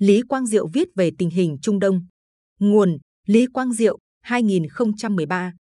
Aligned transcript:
Lý 0.00 0.22
Quang 0.22 0.46
Diệu 0.46 0.66
viết 0.66 0.88
về 0.94 1.10
tình 1.18 1.30
hình 1.30 1.58
Trung 1.62 1.78
Đông. 1.78 2.06
Nguồn 2.60 2.98
Lý 3.26 3.46
Quang 3.46 3.72
Diệu 3.72 3.98
2013. 4.22 5.52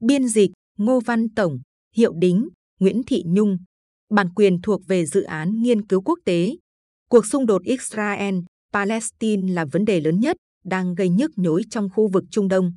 Biên 0.00 0.28
dịch 0.28 0.50
Ngô 0.78 1.00
Văn 1.00 1.28
Tổng, 1.34 1.58
Hiệu 1.96 2.12
Đính, 2.12 2.48
Nguyễn 2.80 3.02
Thị 3.06 3.22
Nhung. 3.26 3.58
Bản 4.10 4.28
quyền 4.34 4.62
thuộc 4.62 4.80
về 4.86 5.06
dự 5.06 5.22
án 5.22 5.62
nghiên 5.62 5.86
cứu 5.86 6.02
quốc 6.02 6.18
tế. 6.24 6.56
Cuộc 7.08 7.26
xung 7.26 7.46
đột 7.46 7.62
Israel-Palestine 7.62 9.54
là 9.54 9.64
vấn 9.64 9.84
đề 9.84 10.00
lớn 10.00 10.20
nhất 10.20 10.36
đang 10.64 10.94
gây 10.94 11.08
nhức 11.08 11.30
nhối 11.36 11.62
trong 11.70 11.88
khu 11.94 12.08
vực 12.08 12.24
Trung 12.30 12.48
Đông. 12.48 12.72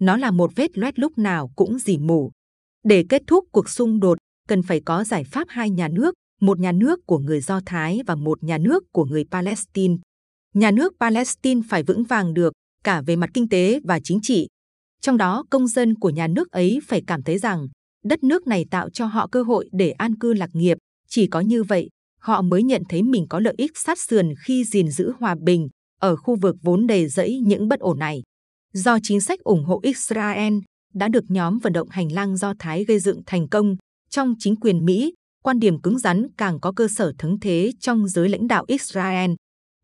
Nó 0.00 0.16
là 0.16 0.30
một 0.30 0.50
vết 0.56 0.78
loét 0.78 0.98
lúc 0.98 1.18
nào 1.18 1.52
cũng 1.56 1.78
dỉ 1.78 1.98
mù. 1.98 2.30
Để 2.84 3.04
kết 3.08 3.22
thúc 3.26 3.44
cuộc 3.52 3.68
xung 3.68 4.00
đột, 4.00 4.18
cần 4.48 4.62
phải 4.62 4.80
có 4.80 5.04
giải 5.04 5.24
pháp 5.24 5.48
hai 5.50 5.70
nhà 5.70 5.88
nước, 5.88 6.14
một 6.40 6.58
nhà 6.58 6.72
nước 6.72 7.06
của 7.06 7.18
người 7.18 7.40
Do 7.40 7.60
Thái 7.66 8.00
và 8.06 8.14
một 8.14 8.42
nhà 8.42 8.58
nước 8.58 8.84
của 8.92 9.04
người 9.04 9.24
Palestine. 9.30 9.96
Nhà 10.58 10.70
nước 10.70 10.92
Palestine 11.00 11.60
phải 11.68 11.82
vững 11.82 12.04
vàng 12.04 12.34
được 12.34 12.52
cả 12.84 13.02
về 13.06 13.16
mặt 13.16 13.30
kinh 13.34 13.48
tế 13.48 13.80
và 13.84 14.00
chính 14.04 14.18
trị. 14.22 14.48
Trong 15.00 15.16
đó, 15.16 15.44
công 15.50 15.66
dân 15.68 15.94
của 15.94 16.10
nhà 16.10 16.26
nước 16.26 16.50
ấy 16.50 16.78
phải 16.88 17.02
cảm 17.06 17.22
thấy 17.22 17.38
rằng 17.38 17.66
đất 18.04 18.24
nước 18.24 18.46
này 18.46 18.64
tạo 18.70 18.90
cho 18.90 19.06
họ 19.06 19.26
cơ 19.32 19.42
hội 19.42 19.68
để 19.72 19.90
an 19.90 20.18
cư 20.18 20.32
lạc 20.32 20.50
nghiệp. 20.52 20.78
Chỉ 21.08 21.26
có 21.26 21.40
như 21.40 21.62
vậy, 21.62 21.88
họ 22.20 22.42
mới 22.42 22.62
nhận 22.62 22.82
thấy 22.88 23.02
mình 23.02 23.26
có 23.30 23.40
lợi 23.40 23.54
ích 23.58 23.70
sát 23.74 23.98
sườn 24.00 24.34
khi 24.44 24.64
gìn 24.64 24.90
giữ 24.90 25.12
hòa 25.18 25.36
bình 25.42 25.68
ở 26.00 26.16
khu 26.16 26.36
vực 26.36 26.56
vốn 26.62 26.86
đầy 26.86 27.08
rẫy 27.08 27.40
những 27.46 27.68
bất 27.68 27.80
ổn 27.80 27.98
này. 27.98 28.22
Do 28.72 28.98
chính 29.02 29.20
sách 29.20 29.40
ủng 29.40 29.64
hộ 29.64 29.80
Israel 29.82 30.54
đã 30.94 31.08
được 31.08 31.24
nhóm 31.28 31.58
vận 31.58 31.72
động 31.72 31.88
hành 31.88 32.12
lang 32.12 32.36
Do 32.36 32.54
Thái 32.58 32.84
gây 32.84 32.98
dựng 32.98 33.22
thành 33.26 33.48
công 33.48 33.76
trong 34.10 34.34
chính 34.38 34.56
quyền 34.56 34.84
Mỹ, 34.84 35.14
quan 35.42 35.58
điểm 35.58 35.80
cứng 35.80 35.98
rắn 35.98 36.26
càng 36.36 36.60
có 36.60 36.72
cơ 36.72 36.88
sở 36.88 37.12
thắng 37.18 37.40
thế 37.40 37.72
trong 37.80 38.08
giới 38.08 38.28
lãnh 38.28 38.48
đạo 38.48 38.64
Israel. 38.68 39.30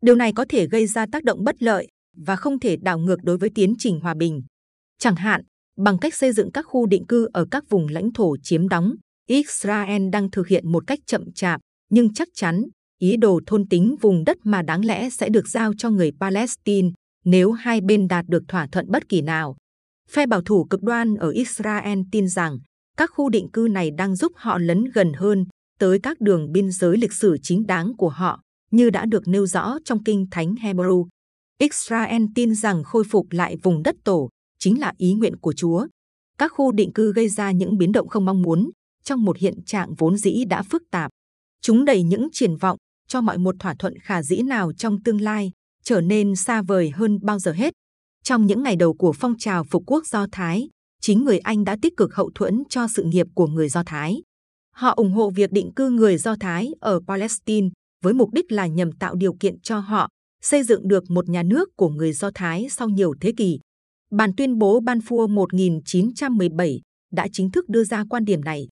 Điều 0.05 0.15
này 0.15 0.33
có 0.33 0.45
thể 0.49 0.67
gây 0.67 0.87
ra 0.87 1.05
tác 1.11 1.23
động 1.23 1.43
bất 1.43 1.63
lợi 1.63 1.87
và 2.17 2.35
không 2.35 2.59
thể 2.59 2.75
đảo 2.81 2.99
ngược 2.99 3.23
đối 3.23 3.37
với 3.37 3.49
tiến 3.55 3.73
trình 3.77 3.99
hòa 3.99 4.13
bình. 4.13 4.43
Chẳng 4.99 5.15
hạn, 5.15 5.41
bằng 5.77 5.97
cách 5.97 6.15
xây 6.15 6.31
dựng 6.31 6.51
các 6.51 6.65
khu 6.67 6.85
định 6.85 7.05
cư 7.07 7.27
ở 7.33 7.45
các 7.51 7.63
vùng 7.69 7.87
lãnh 7.87 8.13
thổ 8.13 8.35
chiếm 8.43 8.69
đóng, 8.69 8.95
Israel 9.27 10.09
đang 10.09 10.31
thực 10.31 10.47
hiện 10.47 10.71
một 10.71 10.87
cách 10.87 10.99
chậm 11.05 11.31
chạp 11.35 11.61
nhưng 11.89 12.13
chắc 12.13 12.27
chắn 12.33 12.63
ý 12.99 13.17
đồ 13.17 13.41
thôn 13.45 13.67
tính 13.69 13.95
vùng 14.01 14.23
đất 14.23 14.37
mà 14.43 14.61
đáng 14.61 14.85
lẽ 14.85 15.09
sẽ 15.09 15.29
được 15.29 15.47
giao 15.47 15.73
cho 15.77 15.89
người 15.89 16.11
Palestine 16.19 16.89
nếu 17.25 17.51
hai 17.51 17.81
bên 17.81 18.07
đạt 18.07 18.25
được 18.27 18.43
thỏa 18.47 18.67
thuận 18.71 18.91
bất 18.91 19.09
kỳ 19.09 19.21
nào. 19.21 19.55
Phe 20.09 20.25
bảo 20.25 20.41
thủ 20.41 20.65
cực 20.69 20.81
đoan 20.83 21.15
ở 21.15 21.29
Israel 21.29 21.99
tin 22.11 22.27
rằng 22.27 22.57
các 22.97 23.09
khu 23.13 23.29
định 23.29 23.47
cư 23.53 23.67
này 23.71 23.91
đang 23.91 24.15
giúp 24.15 24.31
họ 24.35 24.57
lấn 24.57 24.83
gần 24.93 25.13
hơn 25.13 25.45
tới 25.79 25.99
các 26.03 26.21
đường 26.21 26.51
biên 26.51 26.71
giới 26.71 26.97
lịch 26.97 27.13
sử 27.13 27.37
chính 27.41 27.67
đáng 27.67 27.93
của 27.97 28.09
họ, 28.09 28.41
như 28.71 28.89
đã 28.89 29.05
được 29.05 29.27
nêu 29.27 29.45
rõ 29.45 29.77
trong 29.85 30.03
kinh 30.03 30.27
thánh 30.31 30.55
Hebrew. 30.55 31.07
Israel 31.59 32.23
tin 32.35 32.55
rằng 32.55 32.83
khôi 32.83 33.03
phục 33.03 33.27
lại 33.29 33.57
vùng 33.63 33.83
đất 33.83 33.95
tổ 34.03 34.29
chính 34.59 34.79
là 34.79 34.93
ý 34.97 35.13
nguyện 35.13 35.35
của 35.37 35.53
Chúa. 35.53 35.87
Các 36.37 36.51
khu 36.55 36.71
định 36.71 36.93
cư 36.93 37.13
gây 37.13 37.29
ra 37.29 37.51
những 37.51 37.77
biến 37.77 37.91
động 37.91 38.07
không 38.07 38.25
mong 38.25 38.41
muốn 38.41 38.69
trong 39.03 39.25
một 39.25 39.37
hiện 39.37 39.63
trạng 39.65 39.93
vốn 39.93 40.17
dĩ 40.17 40.45
đã 40.49 40.63
phức 40.63 40.83
tạp. 40.91 41.11
Chúng 41.61 41.85
đầy 41.85 42.03
những 42.03 42.27
triển 42.31 42.57
vọng 42.57 42.77
cho 43.07 43.21
mọi 43.21 43.37
một 43.37 43.55
thỏa 43.59 43.75
thuận 43.79 43.93
khả 43.99 44.23
dĩ 44.23 44.41
nào 44.41 44.73
trong 44.73 45.03
tương 45.03 45.21
lai 45.21 45.51
trở 45.83 46.01
nên 46.01 46.35
xa 46.35 46.61
vời 46.61 46.89
hơn 46.89 47.19
bao 47.21 47.39
giờ 47.39 47.51
hết. 47.51 47.73
Trong 48.23 48.45
những 48.45 48.63
ngày 48.63 48.75
đầu 48.75 48.93
của 48.93 49.13
phong 49.13 49.37
trào 49.37 49.63
phục 49.63 49.83
quốc 49.85 50.07
Do 50.07 50.27
Thái, 50.31 50.69
chính 51.01 51.23
người 51.23 51.39
Anh 51.39 51.63
đã 51.63 51.77
tích 51.81 51.97
cực 51.97 52.15
hậu 52.15 52.31
thuẫn 52.35 52.63
cho 52.69 52.87
sự 52.87 53.03
nghiệp 53.03 53.27
của 53.33 53.47
người 53.47 53.69
Do 53.69 53.83
Thái. 53.85 54.21
Họ 54.71 54.93
ủng 54.95 55.11
hộ 55.11 55.29
việc 55.29 55.51
định 55.51 55.71
cư 55.75 55.89
người 55.89 56.17
Do 56.17 56.35
Thái 56.39 56.73
ở 56.79 56.99
Palestine 57.07 57.69
với 58.05 58.13
mục 58.13 58.33
đích 58.33 58.51
là 58.51 58.67
nhằm 58.67 58.91
tạo 58.91 59.15
điều 59.15 59.33
kiện 59.39 59.59
cho 59.59 59.79
họ 59.79 60.09
xây 60.43 60.63
dựng 60.63 60.87
được 60.87 61.03
một 61.09 61.29
nhà 61.29 61.43
nước 61.43 61.69
của 61.75 61.89
người 61.89 62.13
Do 62.13 62.31
Thái 62.35 62.67
sau 62.69 62.89
nhiều 62.89 63.13
thế 63.21 63.31
kỷ. 63.37 63.59
Bản 64.11 64.31
tuyên 64.37 64.57
bố 64.57 64.79
Balfour 64.79 65.27
1917 65.27 66.81
đã 67.11 67.27
chính 67.33 67.51
thức 67.51 67.69
đưa 67.69 67.83
ra 67.83 68.03
quan 68.09 68.25
điểm 68.25 68.43
này. 68.43 68.67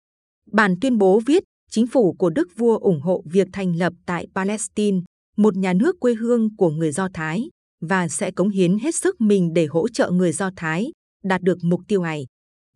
Bản 0.52 0.76
tuyên 0.82 0.98
bố 0.98 1.22
viết 1.26 1.44
chính 1.72 1.88
phủ 1.88 2.14
của 2.14 2.30
Đức 2.30 2.48
Vua 2.56 2.78
ủng 2.78 3.02
hộ 3.02 3.24
việc 3.26 3.48
thành 3.54 3.76
lập 3.76 3.94
tại 4.06 4.28
Palestine 4.36 5.02
một 5.38 5.58
nhà 5.58 5.74
nước 5.74 6.00
quê 6.00 6.14
hương 6.14 6.56
của 6.56 6.70
người 6.70 6.92
Do 6.92 7.08
Thái 7.14 7.50
và 7.82 8.08
sẽ 8.08 8.32
cống 8.32 8.50
hiến 8.50 8.80
hết 8.80 8.96
sức 8.96 9.22
mình 9.22 9.54
để 9.54 9.66
hỗ 9.66 9.90
trợ 9.90 10.12
người 10.12 10.32
Do 10.32 10.50
Thái 10.56 10.92
đạt 11.24 11.42
được 11.42 11.58
mục 11.62 11.82
tiêu 11.88 12.04
này. 12.04 12.26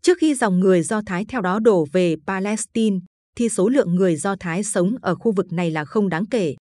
Trước 0.02 0.18
khi 0.22 0.36
dòng 0.36 0.60
người 0.60 0.84
Do 0.84 1.02
Thái 1.06 1.26
theo 1.26 1.42
đó 1.42 1.60
đổ 1.60 1.86
về 1.92 2.16
Palestine, 2.28 2.98
thì 3.38 3.50
số 3.50 3.70
lượng 3.70 3.96
người 3.96 4.16
Do 4.16 4.36
Thái 4.40 4.64
sống 4.64 4.96
ở 5.02 5.16
khu 5.16 5.31
vực 5.31 5.53
này 5.53 5.72
là 5.72 5.86
không 5.86 6.09
đáng 6.09 6.25
kể. 6.25 6.56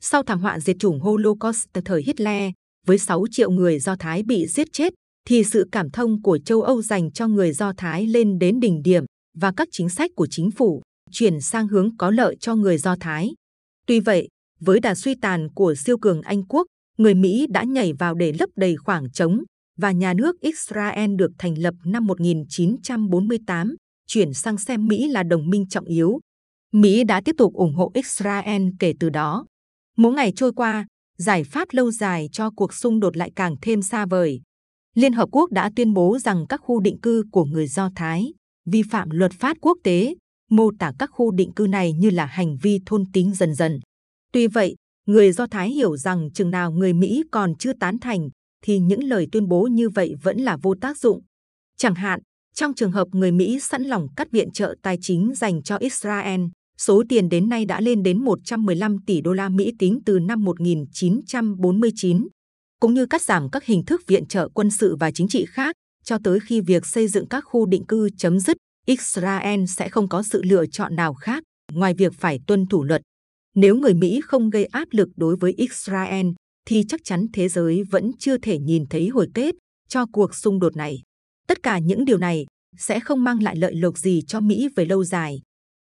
Sau 0.00 0.22
thảm 0.22 0.40
họa 0.40 0.60
diệt 0.60 0.76
chủng 0.78 1.00
Holocaust 1.00 1.64
thời 1.84 2.02
Hitler, 2.02 2.52
với 2.86 2.98
6 2.98 3.24
triệu 3.30 3.50
người 3.50 3.78
Do 3.78 3.96
Thái 3.96 4.22
bị 4.22 4.46
giết 4.46 4.68
chết, 4.72 4.94
thì 5.28 5.44
sự 5.44 5.68
cảm 5.72 5.90
thông 5.90 6.22
của 6.22 6.38
châu 6.38 6.62
Âu 6.62 6.82
dành 6.82 7.12
cho 7.12 7.28
người 7.28 7.52
Do 7.52 7.72
Thái 7.76 8.06
lên 8.06 8.38
đến 8.38 8.60
đỉnh 8.60 8.82
điểm 8.82 9.04
và 9.38 9.52
các 9.56 9.68
chính 9.72 9.88
sách 9.88 10.10
của 10.16 10.26
chính 10.30 10.50
phủ 10.50 10.82
chuyển 11.10 11.40
sang 11.40 11.68
hướng 11.68 11.96
có 11.96 12.10
lợi 12.10 12.36
cho 12.40 12.54
người 12.54 12.78
Do 12.78 12.96
Thái. 13.00 13.30
Tuy 13.86 14.00
vậy, 14.00 14.28
với 14.60 14.80
đà 14.80 14.94
suy 14.94 15.14
tàn 15.14 15.48
của 15.54 15.74
siêu 15.74 15.98
cường 15.98 16.22
Anh 16.22 16.42
quốc, 16.42 16.66
người 16.98 17.14
Mỹ 17.14 17.46
đã 17.50 17.62
nhảy 17.62 17.92
vào 17.92 18.14
để 18.14 18.32
lấp 18.38 18.48
đầy 18.56 18.76
khoảng 18.76 19.10
trống 19.10 19.42
và 19.78 19.92
nhà 19.92 20.14
nước 20.14 20.40
Israel 20.40 21.14
được 21.16 21.30
thành 21.38 21.58
lập 21.58 21.74
năm 21.84 22.06
1948, 22.06 23.76
chuyển 24.10 24.34
sang 24.34 24.58
xem 24.58 24.86
Mỹ 24.86 25.08
là 25.08 25.22
đồng 25.22 25.50
minh 25.50 25.66
trọng 25.68 25.84
yếu. 25.84 26.20
Mỹ 26.72 27.04
đã 27.04 27.20
tiếp 27.24 27.34
tục 27.38 27.54
ủng 27.54 27.74
hộ 27.74 27.90
Israel 27.94 28.62
kể 28.78 28.94
từ 29.00 29.10
đó. 29.10 29.46
Mỗi 29.96 30.12
ngày 30.12 30.32
trôi 30.36 30.52
qua, 30.52 30.86
giải 31.18 31.44
pháp 31.44 31.68
lâu 31.70 31.90
dài 31.90 32.28
cho 32.32 32.50
cuộc 32.50 32.74
xung 32.74 33.00
đột 33.00 33.16
lại 33.16 33.30
càng 33.36 33.56
thêm 33.62 33.82
xa 33.82 34.06
vời. 34.06 34.40
Liên 34.94 35.12
Hợp 35.12 35.28
Quốc 35.32 35.50
đã 35.50 35.70
tuyên 35.76 35.94
bố 35.94 36.18
rằng 36.18 36.46
các 36.48 36.60
khu 36.64 36.80
định 36.80 37.00
cư 37.00 37.24
của 37.32 37.44
người 37.44 37.66
Do 37.66 37.90
Thái 37.96 38.32
vi 38.70 38.82
phạm 38.90 39.10
luật 39.10 39.32
pháp 39.32 39.56
quốc 39.60 39.78
tế, 39.84 40.14
mô 40.50 40.70
tả 40.78 40.92
các 40.98 41.10
khu 41.12 41.30
định 41.30 41.52
cư 41.52 41.66
này 41.66 41.92
như 41.92 42.10
là 42.10 42.26
hành 42.26 42.56
vi 42.62 42.78
thôn 42.86 43.04
tính 43.12 43.34
dần 43.34 43.54
dần. 43.54 43.80
Tuy 44.32 44.46
vậy, 44.46 44.74
người 45.06 45.32
Do 45.32 45.46
Thái 45.46 45.70
hiểu 45.70 45.96
rằng 45.96 46.28
chừng 46.34 46.50
nào 46.50 46.72
người 46.72 46.92
Mỹ 46.92 47.22
còn 47.32 47.54
chưa 47.58 47.72
tán 47.72 47.98
thành, 47.98 48.28
thì 48.64 48.78
những 48.78 49.04
lời 49.04 49.26
tuyên 49.32 49.48
bố 49.48 49.62
như 49.62 49.88
vậy 49.88 50.14
vẫn 50.22 50.38
là 50.38 50.56
vô 50.62 50.74
tác 50.80 50.98
dụng. 50.98 51.22
Chẳng 51.76 51.94
hạn, 51.94 52.20
trong 52.54 52.74
trường 52.74 52.92
hợp 52.92 53.08
người 53.12 53.32
Mỹ 53.32 53.60
sẵn 53.60 53.82
lòng 53.82 54.06
cắt 54.16 54.30
viện 54.30 54.50
trợ 54.50 54.74
tài 54.82 54.98
chính 55.00 55.32
dành 55.36 55.62
cho 55.62 55.76
Israel, 55.76 56.40
số 56.78 57.02
tiền 57.08 57.28
đến 57.28 57.48
nay 57.48 57.64
đã 57.64 57.80
lên 57.80 58.02
đến 58.02 58.24
115 58.24 58.96
tỷ 59.06 59.20
đô 59.20 59.32
la 59.32 59.48
Mỹ 59.48 59.72
tính 59.78 60.00
từ 60.06 60.18
năm 60.18 60.44
1949, 60.44 62.26
cũng 62.80 62.94
như 62.94 63.06
cắt 63.06 63.22
giảm 63.22 63.50
các 63.50 63.64
hình 63.64 63.84
thức 63.84 64.02
viện 64.06 64.26
trợ 64.26 64.48
quân 64.54 64.70
sự 64.70 64.96
và 64.96 65.10
chính 65.10 65.28
trị 65.28 65.44
khác 65.48 65.76
cho 66.04 66.18
tới 66.24 66.38
khi 66.40 66.60
việc 66.60 66.86
xây 66.86 67.08
dựng 67.08 67.26
các 67.26 67.44
khu 67.46 67.66
định 67.66 67.84
cư 67.86 68.08
chấm 68.18 68.40
dứt, 68.40 68.56
Israel 68.86 69.64
sẽ 69.68 69.88
không 69.88 70.08
có 70.08 70.22
sự 70.22 70.42
lựa 70.42 70.66
chọn 70.66 70.96
nào 70.96 71.14
khác 71.14 71.42
ngoài 71.72 71.94
việc 71.94 72.12
phải 72.18 72.40
tuân 72.46 72.66
thủ 72.66 72.84
luật. 72.84 73.02
Nếu 73.54 73.76
người 73.76 73.94
Mỹ 73.94 74.20
không 74.24 74.50
gây 74.50 74.64
áp 74.64 74.88
lực 74.90 75.08
đối 75.16 75.36
với 75.36 75.52
Israel, 75.52 76.26
thì 76.66 76.84
chắc 76.88 77.00
chắn 77.04 77.26
thế 77.32 77.48
giới 77.48 77.82
vẫn 77.90 78.10
chưa 78.18 78.38
thể 78.38 78.58
nhìn 78.58 78.86
thấy 78.90 79.08
hồi 79.08 79.28
kết 79.34 79.54
cho 79.88 80.06
cuộc 80.12 80.34
xung 80.34 80.58
đột 80.58 80.76
này. 80.76 81.02
Tất 81.50 81.62
cả 81.62 81.78
những 81.78 82.04
điều 82.04 82.18
này 82.18 82.46
sẽ 82.76 83.00
không 83.00 83.24
mang 83.24 83.42
lại 83.42 83.56
lợi 83.56 83.74
lộc 83.74 83.98
gì 83.98 84.22
cho 84.26 84.40
Mỹ 84.40 84.68
về 84.76 84.84
lâu 84.84 85.04
dài. 85.04 85.40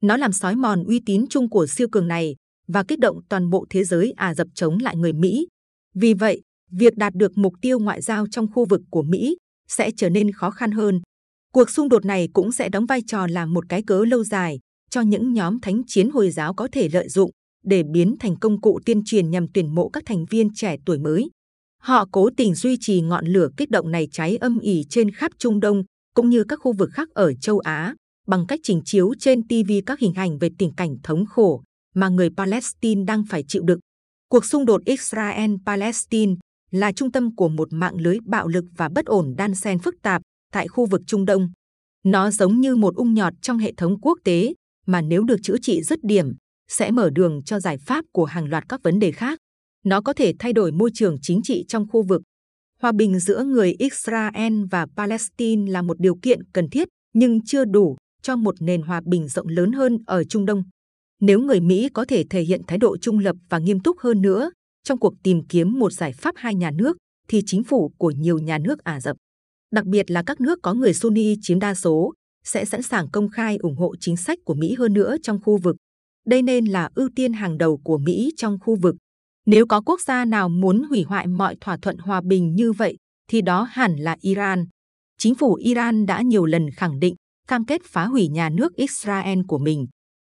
Nó 0.02 0.18
làm 0.18 0.32
sói 0.32 0.56
mòn 0.56 0.84
uy 0.84 1.02
tín 1.06 1.26
chung 1.30 1.50
của 1.50 1.68
siêu 1.68 1.88
cường 1.92 2.08
này 2.08 2.36
và 2.68 2.84
kích 2.84 3.00
động 3.00 3.20
toàn 3.30 3.50
bộ 3.50 3.66
thế 3.70 3.84
giới 3.84 4.14
Ả 4.18 4.34
Rập 4.34 4.48
chống 4.54 4.78
lại 4.82 4.96
người 4.96 5.14
Mỹ. 5.14 5.48
Vì 5.96 6.14
vậy, 6.14 6.42
việc 6.72 6.98
đạt 6.98 7.16
được 7.16 7.38
mục 7.38 7.54
tiêu 7.62 7.80
ngoại 7.80 8.02
giao 8.02 8.26
trong 8.32 8.48
khu 8.54 8.66
vực 8.66 8.82
của 8.90 9.04
Mỹ 9.04 9.38
sẽ 9.68 9.92
trở 9.98 10.10
nên 10.10 10.32
khó 10.32 10.52
khăn 10.52 10.72
hơn. 10.72 11.02
Cuộc 11.54 11.70
xung 11.70 11.90
đột 11.90 12.06
này 12.06 12.30
cũng 12.34 12.52
sẽ 12.52 12.70
đóng 12.70 12.86
vai 12.86 13.02
trò 13.08 13.28
là 13.28 13.46
một 13.46 13.70
cái 13.70 13.84
cớ 13.88 14.06
lâu 14.06 14.24
dài 14.24 14.60
cho 14.90 15.02
những 15.02 15.34
nhóm 15.34 15.60
thánh 15.60 15.82
chiến 15.88 16.10
Hồi 16.10 16.32
giáo 16.32 16.54
có 16.54 16.68
thể 16.72 16.90
lợi 16.94 17.10
dụng 17.10 17.32
để 17.66 17.84
biến 17.94 18.16
thành 18.20 18.36
công 18.40 18.62
cụ 18.62 18.80
tuyên 18.86 19.02
truyền 19.06 19.32
nhằm 19.32 19.48
tuyển 19.54 19.76
mộ 19.76 19.90
các 19.90 20.04
thành 20.06 20.26
viên 20.30 20.50
trẻ 20.56 20.78
tuổi 20.86 20.98
mới. 21.00 21.30
Họ 21.88 22.06
cố 22.12 22.30
tình 22.38 22.56
duy 22.56 22.78
trì 22.80 23.02
ngọn 23.02 23.26
lửa 23.26 23.50
kích 23.58 23.72
động 23.72 23.92
này 23.92 24.08
cháy 24.12 24.38
âm 24.38 24.60
ỉ 24.60 24.84
trên 24.90 25.12
khắp 25.12 25.32
Trung 25.40 25.60
Đông, 25.60 25.84
cũng 26.16 26.30
như 26.30 26.44
các 26.44 26.60
khu 26.64 26.74
vực 26.74 26.90
khác 26.94 27.10
ở 27.14 27.34
châu 27.34 27.60
Á, 27.60 27.96
bằng 28.28 28.46
cách 28.48 28.60
trình 28.64 28.82
chiếu 28.86 29.14
trên 29.20 29.48
TV 29.48 29.72
các 29.86 30.00
hình 30.00 30.14
ảnh 30.14 30.38
về 30.38 30.50
tình 30.58 30.72
cảnh 30.78 30.96
thống 31.04 31.26
khổ 31.26 31.64
mà 31.96 32.10
người 32.10 32.30
Palestine 32.38 33.04
đang 33.04 33.24
phải 33.30 33.44
chịu 33.48 33.64
đựng. 33.64 33.80
Cuộc 34.30 34.46
xung 34.46 34.66
đột 34.66 34.82
Israel-Palestine 34.86 36.36
là 36.72 36.92
trung 36.92 37.12
tâm 37.12 37.36
của 37.36 37.50
một 37.50 37.68
mạng 37.72 37.96
lưới 37.96 38.18
bạo 38.26 38.48
lực 38.48 38.66
và 38.78 38.90
bất 38.90 39.06
ổn 39.06 39.34
đan 39.38 39.56
xen 39.56 39.80
phức 39.80 39.96
tạp 40.04 40.22
tại 40.54 40.68
khu 40.68 40.86
vực 40.86 41.02
Trung 41.08 41.26
Đông. 41.26 41.50
Nó 42.06 42.32
giống 42.32 42.62
như 42.62 42.76
một 42.76 42.96
ung 42.96 43.14
nhọt 43.14 43.34
trong 43.42 43.58
hệ 43.58 43.74
thống 43.78 44.02
quốc 44.02 44.18
tế, 44.24 44.54
mà 44.86 45.02
nếu 45.02 45.24
được 45.24 45.38
chữa 45.44 45.58
trị 45.62 45.84
dứt 45.84 46.00
điểm, 46.04 46.34
sẽ 46.70 46.92
mở 46.92 47.10
đường 47.10 47.44
cho 47.44 47.60
giải 47.60 47.78
pháp 47.78 48.06
của 48.12 48.26
hàng 48.26 48.50
loạt 48.50 48.70
các 48.70 48.84
vấn 48.84 49.00
đề 49.00 49.12
khác. 49.12 49.37
Nó 49.88 50.02
có 50.02 50.14
thể 50.14 50.34
thay 50.40 50.54
đổi 50.54 50.72
môi 50.72 50.92
trường 50.94 51.18
chính 51.22 51.42
trị 51.44 51.66
trong 51.68 51.88
khu 51.88 52.04
vực. 52.04 52.22
Hòa 52.82 52.92
bình 52.92 53.20
giữa 53.20 53.44
người 53.44 53.76
Israel 53.80 54.54
và 54.72 54.86
Palestine 54.98 55.72
là 55.72 55.82
một 55.82 56.00
điều 56.00 56.16
kiện 56.22 56.40
cần 56.54 56.70
thiết 56.70 56.88
nhưng 57.14 57.46
chưa 57.46 57.66
đủ 57.66 57.98
cho 58.22 58.36
một 58.36 58.56
nền 58.60 58.82
hòa 58.82 59.02
bình 59.06 59.28
rộng 59.28 59.48
lớn 59.48 59.72
hơn 59.72 59.98
ở 60.08 60.24
Trung 60.24 60.46
Đông. 60.46 60.64
Nếu 61.22 61.40
người 61.40 61.60
Mỹ 61.60 61.90
có 61.94 62.06
thể 62.06 62.24
thể 62.30 62.42
hiện 62.42 62.62
thái 62.68 62.78
độ 62.78 62.98
trung 62.98 63.20
lập 63.20 63.36
và 63.50 63.60
nghiêm 63.60 63.80
túc 63.80 64.00
hơn 64.00 64.22
nữa 64.22 64.52
trong 64.84 65.00
cuộc 65.00 65.14
tìm 65.24 65.42
kiếm 65.50 65.80
một 65.80 65.94
giải 65.94 66.14
pháp 66.14 66.36
hai 66.38 66.56
nhà 66.56 66.72
nước 66.72 66.98
thì 67.28 67.42
chính 67.46 67.64
phủ 67.64 67.92
của 67.98 68.12
nhiều 68.12 68.40
nhà 68.40 68.58
nước 68.58 68.84
Ả 68.84 69.00
Rập, 69.00 69.18
đặc 69.72 69.86
biệt 69.86 70.12
là 70.12 70.24
các 70.26 70.42
nước 70.42 70.60
có 70.62 70.74
người 70.74 70.94
Sunni 70.94 71.36
chiếm 71.42 71.60
đa 71.60 71.76
số, 71.76 72.14
sẽ 72.44 72.66
sẵn 72.66 72.82
sàng 72.82 73.12
công 73.12 73.30
khai 73.30 73.58
ủng 73.58 73.76
hộ 73.76 73.96
chính 74.00 74.18
sách 74.18 74.40
của 74.46 74.54
Mỹ 74.54 74.76
hơn 74.80 74.94
nữa 74.94 75.16
trong 75.24 75.40
khu 75.44 75.58
vực. 75.58 75.76
Đây 76.26 76.42
nên 76.42 76.66
là 76.66 76.90
ưu 76.96 77.10
tiên 77.16 77.34
hàng 77.34 77.58
đầu 77.58 77.78
của 77.84 77.98
Mỹ 77.98 78.34
trong 78.38 78.58
khu 78.60 78.76
vực. 78.76 78.96
Nếu 79.48 79.66
có 79.66 79.82
quốc 79.82 80.02
gia 80.02 80.26
nào 80.26 80.50
muốn 80.50 80.84
hủy 80.90 81.04
hoại 81.04 81.28
mọi 81.28 81.56
thỏa 81.62 81.78
thuận 81.78 81.98
hòa 81.98 82.22
bình 82.22 82.56
như 82.56 82.72
vậy, 82.72 82.98
thì 83.30 83.42
đó 83.42 83.68
hẳn 83.72 83.96
là 83.96 84.16
Iran. 84.22 84.66
Chính 85.18 85.36
phủ 85.36 85.54
Iran 85.54 86.06
đã 86.06 86.22
nhiều 86.22 86.46
lần 86.46 86.70
khẳng 86.72 87.00
định 87.00 87.16
cam 87.48 87.66
kết 87.66 87.82
phá 87.86 88.06
hủy 88.06 88.28
nhà 88.28 88.50
nước 88.50 88.76
Israel 88.76 89.40
của 89.48 89.58
mình. 89.58 89.88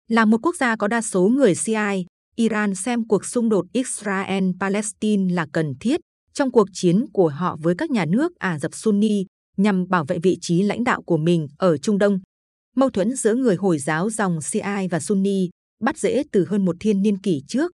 Là 0.08 0.24
một 0.24 0.38
quốc 0.42 0.56
gia 0.56 0.76
có 0.76 0.88
đa 0.88 1.02
số 1.02 1.28
người 1.28 1.54
Shiite, 1.54 2.02
Iran 2.36 2.74
xem 2.74 3.06
cuộc 3.08 3.24
xung 3.24 3.48
đột 3.48 3.66
Israel-Palestine 3.72 5.34
là 5.34 5.46
cần 5.52 5.74
thiết 5.80 6.00
trong 6.32 6.50
cuộc 6.50 6.68
chiến 6.72 7.04
của 7.12 7.28
họ 7.28 7.56
với 7.62 7.74
các 7.78 7.90
nhà 7.90 8.04
nước 8.04 8.34
Ả 8.38 8.58
Rập 8.58 8.74
Sunni 8.74 9.24
nhằm 9.56 9.88
bảo 9.88 10.04
vệ 10.04 10.18
vị 10.22 10.38
trí 10.40 10.62
lãnh 10.62 10.84
đạo 10.84 11.02
của 11.02 11.16
mình 11.16 11.48
ở 11.58 11.76
Trung 11.76 11.98
Đông. 11.98 12.18
Mâu 12.76 12.90
thuẫn 12.90 13.16
giữa 13.16 13.34
người 13.34 13.56
Hồi 13.56 13.78
giáo 13.78 14.10
dòng 14.10 14.42
Shiite 14.42 14.88
và 14.90 15.00
Sunni 15.00 15.50
bắt 15.82 15.98
rễ 15.98 16.22
từ 16.32 16.46
hơn 16.48 16.64
một 16.64 16.76
thiên 16.80 17.02
niên 17.02 17.18
kỷ 17.18 17.42
trước. 17.48 17.72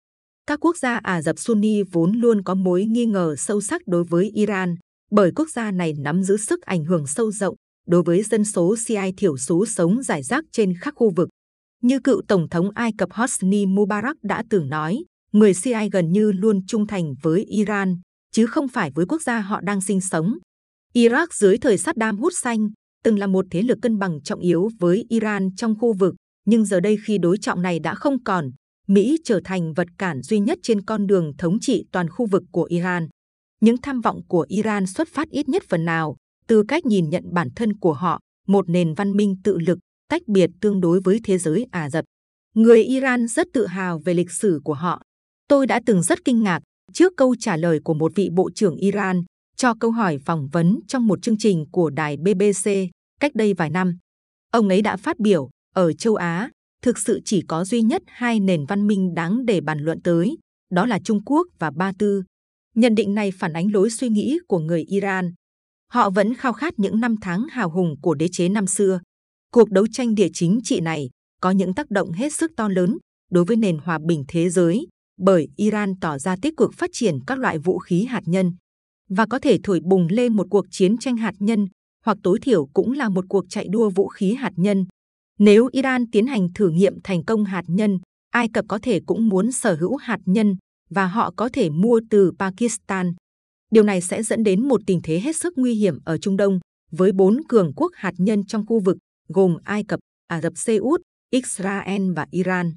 Các 0.47 0.59
quốc 0.59 0.77
gia 0.77 0.97
Ả 0.97 1.21
Rập 1.21 1.39
Sunni 1.39 1.83
vốn 1.83 2.11
luôn 2.11 2.43
có 2.43 2.55
mối 2.55 2.85
nghi 2.85 3.05
ngờ 3.05 3.35
sâu 3.37 3.61
sắc 3.61 3.81
đối 3.87 4.03
với 4.03 4.31
Iran, 4.33 4.75
bởi 5.11 5.31
quốc 5.35 5.49
gia 5.49 5.71
này 5.71 5.93
nắm 5.93 6.23
giữ 6.23 6.37
sức 6.37 6.61
ảnh 6.61 6.85
hưởng 6.85 7.07
sâu 7.07 7.31
rộng 7.31 7.55
đối 7.87 8.03
với 8.03 8.23
dân 8.23 8.45
số 8.45 8.75
Shiite 8.77 9.11
thiểu 9.17 9.37
số 9.37 9.65
sống 9.65 10.03
rải 10.03 10.23
rác 10.23 10.45
trên 10.51 10.73
khắp 10.81 10.93
khu 10.95 11.09
vực. 11.09 11.29
Như 11.83 11.99
cựu 11.99 12.21
Tổng 12.27 12.49
thống 12.49 12.69
Ai 12.75 12.91
Cập 12.97 13.11
Hosni 13.11 13.65
Mubarak 13.65 14.17
đã 14.23 14.43
từng 14.49 14.69
nói, 14.69 15.03
người 15.31 15.53
Shiite 15.53 15.89
gần 15.91 16.11
như 16.11 16.31
luôn 16.31 16.65
trung 16.65 16.87
thành 16.87 17.13
với 17.21 17.43
Iran, 17.43 17.97
chứ 18.31 18.45
không 18.45 18.67
phải 18.67 18.91
với 18.95 19.05
quốc 19.05 19.21
gia 19.21 19.39
họ 19.39 19.61
đang 19.61 19.81
sinh 19.81 20.01
sống. 20.01 20.37
Iraq 20.93 21.27
dưới 21.33 21.57
thời 21.57 21.77
Saddam 21.77 22.17
Hussein 22.17 22.67
từng 23.03 23.19
là 23.19 23.27
một 23.27 23.45
thế 23.51 23.61
lực 23.61 23.77
cân 23.81 23.99
bằng 23.99 24.21
trọng 24.21 24.39
yếu 24.39 24.69
với 24.79 25.05
Iran 25.09 25.49
trong 25.55 25.75
khu 25.79 25.93
vực, 25.93 26.15
nhưng 26.45 26.65
giờ 26.65 26.79
đây 26.79 26.97
khi 27.05 27.17
đối 27.17 27.37
trọng 27.37 27.61
này 27.61 27.79
đã 27.79 27.95
không 27.95 28.23
còn, 28.23 28.51
Mỹ 28.87 29.17
trở 29.23 29.39
thành 29.43 29.73
vật 29.73 29.87
cản 29.97 30.21
duy 30.21 30.39
nhất 30.39 30.59
trên 30.63 30.81
con 30.81 31.07
đường 31.07 31.33
thống 31.37 31.59
trị 31.61 31.85
toàn 31.91 32.09
khu 32.09 32.25
vực 32.25 32.43
của 32.51 32.63
Iran. 32.63 33.07
Những 33.61 33.77
tham 33.81 34.01
vọng 34.01 34.21
của 34.27 34.45
Iran 34.49 34.87
xuất 34.87 35.07
phát 35.07 35.29
ít 35.29 35.49
nhất 35.49 35.63
phần 35.69 35.85
nào 35.85 36.15
từ 36.47 36.63
cách 36.67 36.85
nhìn 36.85 37.09
nhận 37.09 37.23
bản 37.33 37.49
thân 37.55 37.73
của 37.77 37.93
họ, 37.93 38.19
một 38.47 38.69
nền 38.69 38.93
văn 38.93 39.17
minh 39.17 39.35
tự 39.43 39.57
lực, 39.57 39.79
tách 40.09 40.21
biệt 40.27 40.49
tương 40.61 40.81
đối 40.81 40.99
với 40.99 41.19
thế 41.23 41.37
giới 41.37 41.65
Ả 41.71 41.89
Rập. 41.89 42.05
Người 42.55 42.83
Iran 42.83 43.27
rất 43.27 43.47
tự 43.53 43.67
hào 43.67 43.99
về 43.99 44.13
lịch 44.13 44.31
sử 44.31 44.61
của 44.63 44.73
họ. 44.73 45.01
Tôi 45.47 45.67
đã 45.67 45.81
từng 45.85 46.03
rất 46.03 46.25
kinh 46.25 46.43
ngạc 46.43 46.59
trước 46.93 47.13
câu 47.17 47.35
trả 47.39 47.57
lời 47.57 47.79
của 47.83 47.93
một 47.93 48.11
vị 48.15 48.29
bộ 48.33 48.49
trưởng 48.55 48.75
Iran 48.75 49.23
cho 49.55 49.73
câu 49.79 49.91
hỏi 49.91 50.17
phỏng 50.25 50.47
vấn 50.47 50.79
trong 50.87 51.07
một 51.07 51.21
chương 51.21 51.37
trình 51.37 51.65
của 51.71 51.89
đài 51.89 52.17
BBC 52.17 52.71
cách 53.19 53.35
đây 53.35 53.53
vài 53.53 53.69
năm. 53.69 53.97
Ông 54.51 54.69
ấy 54.69 54.81
đã 54.81 54.97
phát 54.97 55.19
biểu, 55.19 55.49
ở 55.75 55.93
châu 55.93 56.15
Á, 56.15 56.49
thực 56.81 56.97
sự 56.97 57.19
chỉ 57.25 57.41
có 57.47 57.65
duy 57.65 57.81
nhất 57.81 58.01
hai 58.07 58.39
nền 58.39 58.65
văn 58.65 58.87
minh 58.87 59.13
đáng 59.13 59.45
để 59.45 59.61
bàn 59.61 59.79
luận 59.79 60.01
tới, 60.01 60.37
đó 60.69 60.85
là 60.85 60.99
Trung 61.03 61.23
Quốc 61.25 61.47
và 61.59 61.71
Ba 61.71 61.91
Tư. 61.99 62.23
Nhận 62.75 62.95
định 62.95 63.13
này 63.13 63.31
phản 63.31 63.53
ánh 63.53 63.71
lối 63.73 63.89
suy 63.89 64.09
nghĩ 64.09 64.39
của 64.47 64.59
người 64.59 64.83
Iran. 64.83 65.33
Họ 65.91 66.09
vẫn 66.09 66.33
khao 66.33 66.53
khát 66.53 66.73
những 66.77 66.99
năm 66.99 67.15
tháng 67.21 67.47
hào 67.51 67.69
hùng 67.69 67.95
của 68.01 68.13
đế 68.13 68.27
chế 68.31 68.49
năm 68.49 68.67
xưa. 68.67 68.99
Cuộc 69.53 69.69
đấu 69.71 69.87
tranh 69.91 70.15
địa 70.15 70.29
chính 70.33 70.59
trị 70.63 70.79
này 70.79 71.09
có 71.41 71.51
những 71.51 71.73
tác 71.73 71.91
động 71.91 72.11
hết 72.11 72.33
sức 72.33 72.51
to 72.57 72.69
lớn 72.69 72.97
đối 73.31 73.45
với 73.45 73.57
nền 73.57 73.77
hòa 73.77 73.99
bình 74.07 74.23
thế 74.27 74.49
giới, 74.49 74.87
bởi 75.19 75.47
Iran 75.55 75.93
tỏ 76.01 76.17
ra 76.17 76.35
tích 76.41 76.57
cực 76.57 76.73
phát 76.73 76.89
triển 76.93 77.19
các 77.27 77.39
loại 77.39 77.57
vũ 77.57 77.79
khí 77.79 78.05
hạt 78.05 78.21
nhân 78.25 78.51
và 79.09 79.25
có 79.25 79.39
thể 79.39 79.57
thổi 79.63 79.79
bùng 79.83 80.07
lên 80.09 80.35
một 80.35 80.47
cuộc 80.49 80.65
chiến 80.71 80.97
tranh 80.97 81.17
hạt 81.17 81.33
nhân 81.39 81.67
hoặc 82.05 82.17
tối 82.23 82.39
thiểu 82.41 82.65
cũng 82.73 82.91
là 82.91 83.09
một 83.09 83.25
cuộc 83.29 83.45
chạy 83.49 83.67
đua 83.69 83.89
vũ 83.89 84.07
khí 84.07 84.33
hạt 84.33 84.51
nhân. 84.55 84.85
Nếu 85.39 85.69
Iran 85.71 86.11
tiến 86.11 86.27
hành 86.27 86.53
thử 86.53 86.69
nghiệm 86.69 86.93
thành 87.03 87.23
công 87.23 87.45
hạt 87.45 87.63
nhân, 87.67 87.99
Ai 88.31 88.49
Cập 88.53 88.65
có 88.67 88.79
thể 88.81 88.99
cũng 89.05 89.29
muốn 89.29 89.51
sở 89.51 89.75
hữu 89.75 89.95
hạt 89.95 90.19
nhân 90.25 90.55
và 90.89 91.05
họ 91.05 91.33
có 91.35 91.49
thể 91.53 91.69
mua 91.69 92.01
từ 92.09 92.31
Pakistan. 92.39 93.13
Điều 93.71 93.83
này 93.83 94.01
sẽ 94.01 94.23
dẫn 94.23 94.43
đến 94.43 94.67
một 94.67 94.81
tình 94.87 95.01
thế 95.03 95.19
hết 95.19 95.35
sức 95.35 95.53
nguy 95.55 95.73
hiểm 95.73 95.99
ở 96.05 96.17
Trung 96.17 96.37
Đông 96.37 96.59
với 96.91 97.11
bốn 97.11 97.41
cường 97.49 97.73
quốc 97.75 97.91
hạt 97.95 98.13
nhân 98.17 98.45
trong 98.45 98.65
khu 98.65 98.79
vực 98.79 98.97
gồm 99.27 99.57
Ai 99.63 99.83
Cập, 99.83 99.99
Ả 100.27 100.41
Rập 100.41 100.53
Xê 100.55 100.77
Út, 100.77 101.01
Israel 101.29 102.13
và 102.15 102.25
Iran. 102.31 102.73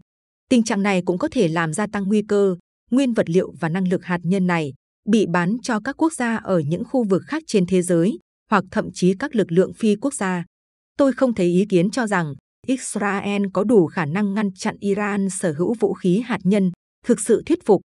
Tình 0.49 0.63
trạng 0.63 0.83
này 0.83 1.03
cũng 1.05 1.19
có 1.19 1.29
thể 1.29 1.49
làm 1.49 1.73
gia 1.73 1.87
tăng 1.87 2.05
nguy 2.05 2.23
cơ 2.29 2.57
nguyên 2.91 3.13
vật 3.13 3.31
liệu 3.31 3.53
và 3.61 3.69
năng 3.69 3.89
lực 3.89 4.05
hạt 4.05 4.21
nhân 4.23 4.47
này 4.47 4.73
bị 5.09 5.27
bán 5.27 5.57
cho 5.63 5.81
các 5.81 5.97
quốc 5.97 6.13
gia 6.13 6.37
ở 6.37 6.59
những 6.59 6.85
khu 6.85 7.05
vực 7.05 7.23
khác 7.27 7.43
trên 7.47 7.67
thế 7.67 7.83
giới 7.83 8.19
hoặc 8.51 8.65
thậm 8.71 8.89
chí 8.95 9.15
các 9.19 9.35
lực 9.35 9.53
lượng 9.53 9.73
phi 9.73 9.97
quốc 9.97 10.15
gia. 10.15 10.45
Tôi 10.97 11.13
không 11.13 11.35
thấy 11.35 11.47
ý 11.47 11.67
kiến 11.69 11.91
cho 11.91 12.07
rằng 12.07 12.35
Israel 12.71 13.43
có 13.53 13.65
đủ 13.65 13.87
khả 13.87 14.05
năng 14.07 14.35
ngăn 14.35 14.53
chặn 14.55 14.77
Iran 14.81 15.31
sở 15.31 15.53
hữu 15.59 15.75
vũ 15.81 15.95
khí 15.95 16.23
hạt 16.25 16.39
nhân 16.45 16.71
thực 17.07 17.21
sự 17.21 17.43
thuyết 17.47 17.67
phục. 17.67 17.81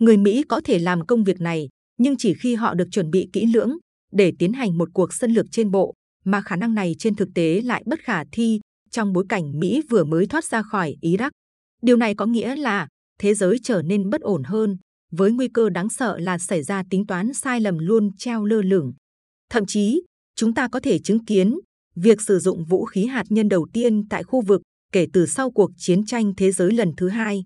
Người 0.00 0.16
Mỹ 0.16 0.42
có 0.48 0.60
thể 0.64 0.78
làm 0.78 1.06
công 1.06 1.24
việc 1.24 1.40
này, 1.40 1.68
nhưng 1.98 2.16
chỉ 2.18 2.34
khi 2.34 2.54
họ 2.54 2.74
được 2.74 2.88
chuẩn 2.90 3.10
bị 3.10 3.28
kỹ 3.32 3.46
lưỡng 3.46 3.78
để 4.12 4.32
tiến 4.38 4.52
hành 4.52 4.78
một 4.78 4.88
cuộc 4.94 5.12
xâm 5.12 5.34
lược 5.34 5.46
trên 5.50 5.70
bộ, 5.70 5.94
mà 6.24 6.40
khả 6.40 6.56
năng 6.56 6.74
này 6.74 6.94
trên 6.98 7.14
thực 7.14 7.28
tế 7.34 7.60
lại 7.60 7.82
bất 7.86 8.00
khả 8.00 8.24
thi 8.32 8.60
trong 8.90 9.12
bối 9.12 9.24
cảnh 9.28 9.58
Mỹ 9.60 9.82
vừa 9.90 10.04
mới 10.04 10.26
thoát 10.26 10.44
ra 10.44 10.62
khỏi 10.62 10.96
Iraq. 11.02 11.30
Điều 11.82 11.96
này 11.96 12.14
có 12.14 12.26
nghĩa 12.26 12.56
là 12.56 12.88
thế 13.20 13.34
giới 13.34 13.58
trở 13.62 13.82
nên 13.82 14.10
bất 14.10 14.20
ổn 14.20 14.42
hơn, 14.44 14.76
với 15.12 15.32
nguy 15.32 15.48
cơ 15.48 15.70
đáng 15.70 15.88
sợ 15.88 16.18
là 16.18 16.38
xảy 16.38 16.62
ra 16.62 16.82
tính 16.90 17.06
toán 17.06 17.34
sai 17.34 17.60
lầm 17.60 17.78
luôn 17.78 18.10
treo 18.18 18.44
lơ 18.44 18.62
lửng. 18.62 18.92
Thậm 19.50 19.66
chí, 19.66 20.02
chúng 20.36 20.54
ta 20.54 20.68
có 20.68 20.80
thể 20.80 20.98
chứng 20.98 21.24
kiến 21.24 21.58
việc 21.96 22.20
sử 22.20 22.38
dụng 22.38 22.64
vũ 22.64 22.84
khí 22.84 23.06
hạt 23.06 23.24
nhân 23.28 23.48
đầu 23.48 23.66
tiên 23.72 24.08
tại 24.08 24.22
khu 24.22 24.40
vực 24.40 24.62
kể 24.92 25.06
từ 25.12 25.26
sau 25.26 25.50
cuộc 25.50 25.70
chiến 25.76 26.04
tranh 26.06 26.32
thế 26.36 26.52
giới 26.52 26.72
lần 26.72 26.92
thứ 26.96 27.08
hai. 27.08 27.44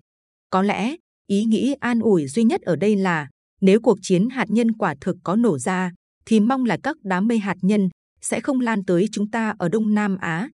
Có 0.49 0.61
lẽ, 0.61 0.95
ý 1.27 1.43
nghĩ 1.43 1.75
an 1.79 1.99
ủi 1.99 2.27
duy 2.27 2.43
nhất 2.43 2.61
ở 2.61 2.75
đây 2.75 2.95
là 2.95 3.27
nếu 3.61 3.81
cuộc 3.81 3.97
chiến 4.01 4.29
hạt 4.29 4.45
nhân 4.49 4.71
quả 4.71 4.95
thực 5.01 5.17
có 5.23 5.35
nổ 5.35 5.59
ra, 5.59 5.91
thì 6.25 6.39
mong 6.39 6.65
là 6.65 6.77
các 6.83 6.97
đám 7.03 7.27
mây 7.27 7.39
hạt 7.39 7.57
nhân 7.61 7.89
sẽ 8.21 8.41
không 8.41 8.59
lan 8.59 8.85
tới 8.85 9.05
chúng 9.11 9.31
ta 9.31 9.55
ở 9.59 9.69
Đông 9.69 9.93
Nam 9.93 10.17
Á. 10.17 10.49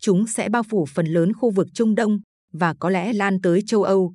Chúng 0.00 0.26
sẽ 0.26 0.48
bao 0.48 0.62
phủ 0.62 0.86
phần 0.94 1.06
lớn 1.06 1.32
khu 1.32 1.50
vực 1.50 1.66
Trung 1.74 1.94
Đông 1.94 2.20
và 2.52 2.74
có 2.74 2.90
lẽ 2.90 3.12
lan 3.12 3.40
tới 3.40 3.62
châu 3.66 3.82
Âu. 3.82 4.12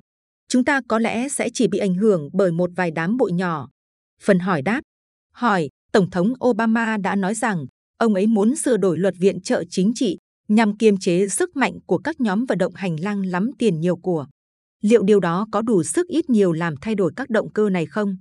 Chúng 0.48 0.64
ta 0.64 0.80
có 0.88 0.98
lẽ 0.98 1.28
sẽ 1.28 1.48
chỉ 1.54 1.68
bị 1.68 1.78
ảnh 1.78 1.94
hưởng 1.94 2.28
bởi 2.32 2.52
một 2.52 2.70
vài 2.76 2.90
đám 2.90 3.16
bụi 3.16 3.32
nhỏ. 3.32 3.68
Phần 4.22 4.38
hỏi 4.38 4.62
đáp. 4.62 4.80
Hỏi, 5.32 5.68
Tổng 5.92 6.10
thống 6.10 6.32
Obama 6.44 6.96
đã 6.96 7.16
nói 7.16 7.34
rằng 7.34 7.66
ông 7.96 8.14
ấy 8.14 8.26
muốn 8.26 8.56
sửa 8.56 8.76
đổi 8.76 8.98
luật 8.98 9.14
viện 9.18 9.40
trợ 9.40 9.64
chính 9.70 9.92
trị 9.94 10.18
nhằm 10.48 10.76
kiềm 10.76 10.96
chế 10.96 11.28
sức 11.28 11.56
mạnh 11.56 11.78
của 11.86 11.98
các 11.98 12.20
nhóm 12.20 12.44
vận 12.44 12.58
động 12.58 12.74
hành 12.74 13.00
lang 13.00 13.26
lắm 13.26 13.50
tiền 13.58 13.80
nhiều 13.80 13.96
của. 13.96 14.26
Liệu 14.80 15.02
điều 15.02 15.20
đó 15.20 15.46
có 15.52 15.62
đủ 15.62 15.82
sức 15.82 16.08
ít 16.08 16.30
nhiều 16.30 16.52
làm 16.52 16.74
thay 16.80 16.94
đổi 16.94 17.12
các 17.16 17.30
động 17.30 17.52
cơ 17.52 17.70
này 17.70 17.86
không? 17.86 18.16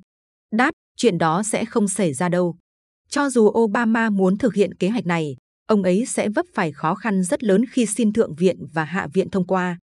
Đáp, 0.52 0.72
chuyện 0.98 1.18
đó 1.18 1.44
sẽ 1.44 1.66
không 1.66 1.88
xảy 1.88 2.14
ra 2.14 2.30
đâu. 2.30 2.56
Cho 3.10 3.30
dù 3.30 3.48
Obama 3.48 4.10
muốn 4.10 4.38
thực 4.38 4.54
hiện 4.54 4.74
kế 4.74 4.90
hoạch 4.90 5.06
này, 5.06 5.36
ông 5.68 5.84
ấy 5.84 6.06
sẽ 6.06 6.30
vấp 6.30 6.46
phải 6.54 6.72
khó 6.72 6.96
khăn 6.96 7.24
rất 7.24 7.44
lớn 7.44 7.66
khi 7.72 7.86
xin 7.86 8.14
Thượng 8.14 8.36
viện 8.36 8.66
và 8.74 8.84
Hạ 8.84 9.08
viện 9.14 9.30
thông 9.30 9.48
qua. 9.48 9.78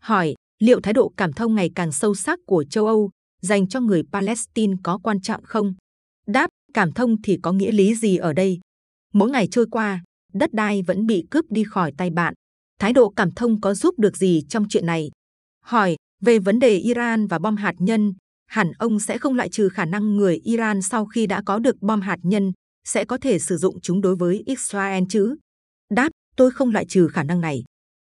Hỏi, 0.00 0.34
liệu 0.58 0.80
thái 0.80 0.92
độ 0.92 1.12
cảm 1.16 1.32
thông 1.32 1.54
ngày 1.54 1.70
càng 1.74 1.92
sâu 1.92 2.14
sắc 2.14 2.38
của 2.46 2.64
châu 2.70 2.86
Âu 2.86 3.10
dành 3.42 3.68
cho 3.68 3.80
người 3.80 4.02
Palestine 4.12 4.74
có 4.82 4.98
quan 4.98 5.20
trọng 5.20 5.44
không? 5.44 5.74
Đáp, 6.26 6.50
cảm 6.74 6.92
thông 6.92 7.22
thì 7.22 7.38
có 7.42 7.52
nghĩa 7.52 7.72
lý 7.72 7.94
gì 7.94 8.16
ở 8.16 8.32
đây? 8.32 8.60
Mỗi 9.12 9.30
ngày 9.30 9.48
trôi 9.50 9.66
qua, 9.70 10.02
đất 10.32 10.54
đai 10.54 10.82
vẫn 10.82 11.06
bị 11.06 11.26
cướp 11.30 11.44
đi 11.50 11.64
khỏi 11.64 11.92
tay 11.96 12.10
bạn. 12.10 12.34
Thái 12.78 12.92
độ 12.92 13.08
cảm 13.16 13.30
thông 13.30 13.60
có 13.60 13.74
giúp 13.74 13.98
được 13.98 14.16
gì 14.16 14.42
trong 14.48 14.66
chuyện 14.68 14.86
này? 14.86 15.10
Hỏi, 15.64 15.96
về 16.20 16.38
vấn 16.38 16.58
đề 16.58 16.76
Iran 16.76 17.26
và 17.26 17.38
bom 17.38 17.56
hạt 17.56 17.74
nhân, 17.78 18.14
hẳn 18.46 18.72
ông 18.78 19.00
sẽ 19.00 19.18
không 19.18 19.34
loại 19.34 19.48
trừ 19.48 19.68
khả 19.68 19.84
năng 19.84 20.16
người 20.16 20.36
Iran 20.44 20.82
sau 20.82 21.06
khi 21.06 21.26
đã 21.26 21.42
có 21.46 21.58
được 21.58 21.82
bom 21.82 22.00
hạt 22.00 22.18
nhân 22.22 22.52
sẽ 22.84 23.04
có 23.04 23.18
thể 23.18 23.38
sử 23.38 23.56
dụng 23.56 23.80
chúng 23.80 24.00
đối 24.00 24.16
với 24.16 24.42
Israel 24.46 25.04
chứ? 25.08 25.36
Đáp, 25.90 26.08
tôi 26.36 26.50
không 26.50 26.70
loại 26.70 26.86
trừ 26.88 27.08
khả 27.08 27.22
năng 27.22 27.40
này. 27.40 27.64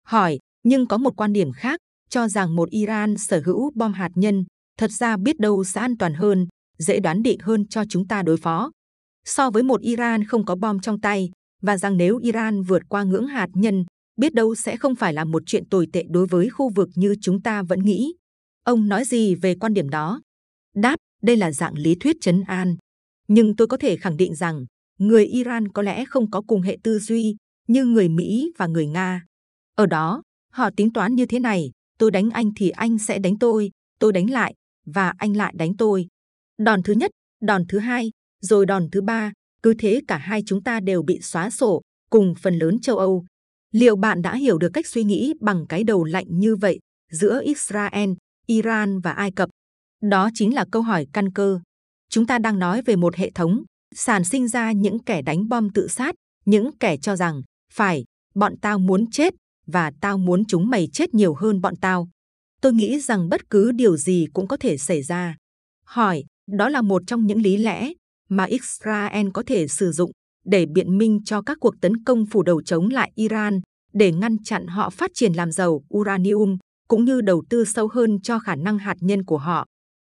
Hỏi, 0.06 0.38
nhưng 0.62 0.86
có 0.86 0.98
một 0.98 1.16
quan 1.16 1.32
điểm 1.32 1.52
khác 1.52 1.80
cho 2.10 2.28
rằng 2.28 2.56
một 2.56 2.70
Iran 2.70 3.18
sở 3.18 3.42
hữu 3.44 3.70
bom 3.74 3.92
hạt 3.92 4.10
nhân 4.14 4.44
thật 4.78 4.90
ra 4.90 5.16
biết 5.16 5.40
đâu 5.40 5.64
sẽ 5.64 5.80
an 5.80 5.96
toàn 5.98 6.14
hơn, 6.14 6.46
dễ 6.78 7.00
đoán 7.00 7.22
định 7.22 7.38
hơn 7.40 7.66
cho 7.68 7.84
chúng 7.88 8.08
ta 8.08 8.22
đối 8.22 8.36
phó. 8.36 8.70
So 9.24 9.50
với 9.50 9.62
một 9.62 9.80
Iran 9.80 10.24
không 10.24 10.44
có 10.44 10.54
bom 10.54 10.80
trong 10.80 11.00
tay, 11.00 11.30
và 11.62 11.76
rằng 11.76 11.96
nếu 11.96 12.18
Iran 12.18 12.62
vượt 12.62 12.82
qua 12.88 13.02
ngưỡng 13.02 13.26
hạt 13.26 13.48
nhân, 13.54 13.84
biết 14.16 14.34
đâu 14.34 14.54
sẽ 14.54 14.76
không 14.76 14.94
phải 14.94 15.12
là 15.12 15.24
một 15.24 15.42
chuyện 15.46 15.68
tồi 15.68 15.86
tệ 15.92 16.04
đối 16.08 16.26
với 16.26 16.50
khu 16.50 16.68
vực 16.68 16.88
như 16.94 17.14
chúng 17.20 17.42
ta 17.42 17.62
vẫn 17.62 17.80
nghĩ. 17.80 18.14
Ông 18.64 18.88
nói 18.88 19.04
gì 19.04 19.34
về 19.34 19.54
quan 19.54 19.74
điểm 19.74 19.88
đó? 19.88 20.20
Đáp, 20.74 20.96
đây 21.22 21.36
là 21.36 21.52
dạng 21.52 21.74
lý 21.78 21.94
thuyết 21.94 22.16
chấn 22.20 22.42
an. 22.46 22.76
Nhưng 23.28 23.56
tôi 23.56 23.66
có 23.68 23.76
thể 23.76 23.96
khẳng 23.96 24.16
định 24.16 24.34
rằng, 24.34 24.64
người 24.98 25.26
Iran 25.26 25.68
có 25.68 25.82
lẽ 25.82 26.04
không 26.04 26.30
có 26.30 26.42
cùng 26.46 26.62
hệ 26.62 26.78
tư 26.82 26.98
duy 26.98 27.36
như 27.68 27.84
người 27.84 28.08
Mỹ 28.08 28.52
và 28.58 28.66
người 28.66 28.86
Nga. 28.86 29.24
Ở 29.74 29.86
đó, 29.86 30.22
họ 30.52 30.70
tính 30.76 30.92
toán 30.92 31.14
như 31.14 31.26
thế 31.26 31.38
này, 31.38 31.70
tôi 31.98 32.10
đánh 32.10 32.30
anh 32.30 32.50
thì 32.56 32.70
anh 32.70 32.98
sẽ 32.98 33.18
đánh 33.18 33.38
tôi, 33.38 33.70
tôi 33.98 34.12
đánh 34.12 34.30
lại, 34.30 34.54
và 34.86 35.14
anh 35.18 35.36
lại 35.36 35.54
đánh 35.56 35.76
tôi. 35.76 36.06
Đòn 36.58 36.82
thứ 36.82 36.92
nhất, 36.92 37.10
đòn 37.40 37.64
thứ 37.68 37.78
hai, 37.78 38.10
rồi 38.42 38.66
đòn 38.66 38.88
thứ 38.92 39.00
ba, 39.00 39.32
cứ 39.62 39.74
thế 39.78 40.00
cả 40.08 40.18
hai 40.18 40.42
chúng 40.46 40.62
ta 40.62 40.80
đều 40.80 41.02
bị 41.02 41.20
xóa 41.22 41.50
sổ, 41.50 41.82
cùng 42.10 42.34
phần 42.42 42.58
lớn 42.58 42.80
châu 42.80 42.98
Âu. 42.98 43.24
Liệu 43.72 43.96
bạn 43.96 44.22
đã 44.22 44.36
hiểu 44.36 44.58
được 44.58 44.70
cách 44.72 44.86
suy 44.86 45.04
nghĩ 45.04 45.34
bằng 45.40 45.66
cái 45.68 45.84
đầu 45.84 46.04
lạnh 46.04 46.26
như 46.28 46.56
vậy 46.56 46.78
giữa 47.10 47.40
Israel, 47.44 48.10
Iran 48.46 49.00
và 49.00 49.12
Ai 49.12 49.30
Cập? 49.30 49.48
Đó 50.02 50.30
chính 50.34 50.54
là 50.54 50.64
câu 50.72 50.82
hỏi 50.82 51.06
căn 51.12 51.32
cơ. 51.32 51.60
Chúng 52.10 52.26
ta 52.26 52.38
đang 52.38 52.58
nói 52.58 52.82
về 52.82 52.96
một 52.96 53.16
hệ 53.16 53.30
thống 53.30 53.64
sản 53.94 54.24
sinh 54.24 54.48
ra 54.48 54.72
những 54.72 54.98
kẻ 54.98 55.22
đánh 55.22 55.48
bom 55.48 55.70
tự 55.70 55.88
sát, 55.88 56.14
những 56.44 56.70
kẻ 56.80 56.96
cho 56.96 57.16
rằng 57.16 57.42
phải, 57.72 58.04
bọn 58.34 58.54
tao 58.60 58.78
muốn 58.78 59.10
chết 59.10 59.34
và 59.66 59.92
tao 60.00 60.18
muốn 60.18 60.44
chúng 60.44 60.70
mày 60.70 60.88
chết 60.92 61.14
nhiều 61.14 61.34
hơn 61.34 61.60
bọn 61.60 61.76
tao. 61.76 62.08
Tôi 62.60 62.72
nghĩ 62.72 63.00
rằng 63.00 63.28
bất 63.28 63.50
cứ 63.50 63.72
điều 63.72 63.96
gì 63.96 64.26
cũng 64.32 64.48
có 64.48 64.56
thể 64.56 64.78
xảy 64.78 65.02
ra. 65.02 65.36
Hỏi, 65.84 66.24
đó 66.50 66.68
là 66.68 66.82
một 66.82 67.02
trong 67.06 67.26
những 67.26 67.42
lý 67.42 67.56
lẽ 67.56 67.92
mà 68.32 68.44
Israel 68.44 69.26
có 69.34 69.42
thể 69.46 69.68
sử 69.68 69.92
dụng 69.92 70.10
để 70.44 70.66
biện 70.66 70.98
minh 70.98 71.20
cho 71.24 71.42
các 71.42 71.58
cuộc 71.60 71.74
tấn 71.80 72.04
công 72.04 72.26
phủ 72.26 72.42
đầu 72.42 72.62
chống 72.62 72.88
lại 72.88 73.12
Iran 73.14 73.60
để 73.92 74.12
ngăn 74.12 74.36
chặn 74.44 74.66
họ 74.66 74.90
phát 74.90 75.10
triển 75.14 75.32
làm 75.32 75.52
giàu 75.52 75.82
uranium 75.94 76.56
cũng 76.88 77.04
như 77.04 77.20
đầu 77.20 77.42
tư 77.50 77.64
sâu 77.64 77.88
hơn 77.92 78.20
cho 78.22 78.38
khả 78.38 78.56
năng 78.56 78.78
hạt 78.78 78.96
nhân 79.00 79.24
của 79.24 79.38
họ. 79.38 79.66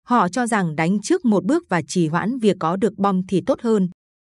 Họ 0.07 0.29
cho 0.29 0.47
rằng 0.47 0.77
đánh 0.77 1.01
trước 1.03 1.25
một 1.25 1.45
bước 1.45 1.65
và 1.69 1.83
trì 1.89 2.09
hoãn 2.09 2.39
việc 2.39 2.57
có 2.61 2.77
được 2.77 2.99
bom 2.99 3.27
thì 3.29 3.43
tốt 3.47 3.61
hơn. 3.61 3.89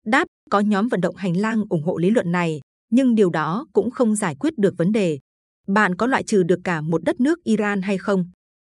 Đáp, 0.05 0.27
có 0.49 0.59
nhóm 0.59 0.87
vận 0.87 1.01
động 1.01 1.15
hành 1.15 1.37
lang 1.37 1.63
ủng 1.69 1.83
hộ 1.83 1.97
lý 1.97 2.09
luận 2.09 2.31
này, 2.31 2.61
nhưng 2.91 3.15
điều 3.15 3.29
đó 3.29 3.65
cũng 3.73 3.91
không 3.91 4.15
giải 4.15 4.35
quyết 4.35 4.57
được 4.57 4.73
vấn 4.77 4.91
đề. 4.91 5.19
Bạn 5.67 5.95
có 5.95 6.07
loại 6.07 6.23
trừ 6.23 6.43
được 6.43 6.59
cả 6.63 6.81
một 6.81 7.03
đất 7.03 7.19
nước 7.19 7.43
Iran 7.43 7.81
hay 7.81 7.97
không? 7.97 8.25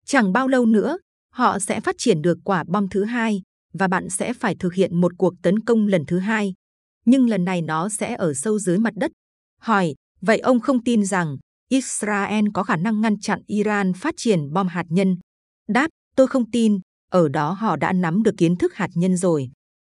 Chẳng 0.05 0.33
bao 0.33 0.47
lâu 0.47 0.65
nữa, 0.65 0.97
họ 1.33 1.59
sẽ 1.59 1.79
phát 1.79 1.95
triển 1.97 2.21
được 2.21 2.37
quả 2.43 2.63
bom 2.67 2.89
thứ 2.89 3.03
hai 3.03 3.41
và 3.73 3.87
bạn 3.87 4.09
sẽ 4.09 4.33
phải 4.33 4.55
thực 4.59 4.73
hiện 4.73 5.01
một 5.01 5.11
cuộc 5.17 5.33
tấn 5.41 5.59
công 5.59 5.87
lần 5.87 6.05
thứ 6.05 6.19
hai. 6.19 6.53
Nhưng 7.05 7.29
lần 7.29 7.45
này 7.45 7.61
nó 7.61 7.89
sẽ 7.89 8.15
ở 8.15 8.33
sâu 8.33 8.59
dưới 8.59 8.77
mặt 8.77 8.93
đất. 8.95 9.11
Hỏi, 9.61 9.95
vậy 10.21 10.39
ông 10.39 10.59
không 10.59 10.83
tin 10.83 11.05
rằng 11.05 11.37
Israel 11.69 12.45
có 12.53 12.63
khả 12.63 12.75
năng 12.75 13.01
ngăn 13.01 13.19
chặn 13.19 13.41
Iran 13.47 13.93
phát 13.93 14.13
triển 14.17 14.53
bom 14.53 14.67
hạt 14.67 14.85
nhân? 14.89 15.17
Đáp, 15.67 15.87
tôi 16.15 16.27
không 16.27 16.51
tin, 16.51 16.79
ở 17.11 17.29
đó 17.29 17.51
họ 17.51 17.75
đã 17.75 17.93
nắm 17.93 18.23
được 18.23 18.35
kiến 18.37 18.55
thức 18.55 18.73
hạt 18.73 18.89
nhân 18.93 19.17
rồi. 19.17 19.51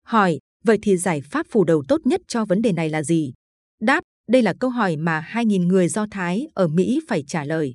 Hỏi, 0.07 0.39
vậy 0.65 0.79
thì 0.83 0.97
giải 0.97 1.21
pháp 1.21 1.47
phủ 1.51 1.65
đầu 1.65 1.85
tốt 1.89 2.01
nhất 2.05 2.21
cho 2.29 2.45
vấn 2.45 2.63
đề 2.63 2.73
này 2.73 2.89
là 2.89 3.03
gì? 3.03 3.33
Đáp, 3.81 4.03
đây 4.29 4.43
là 4.43 4.55
câu 4.61 4.71
hỏi 4.71 4.97
mà 4.97 5.27
2.000 5.33 5.67
người 5.67 5.89
Do 5.89 6.07
Thái 6.11 6.47
ở 6.55 6.69
Mỹ 6.69 7.01
phải 7.09 7.25
trả 7.27 7.45
lời. 7.45 7.75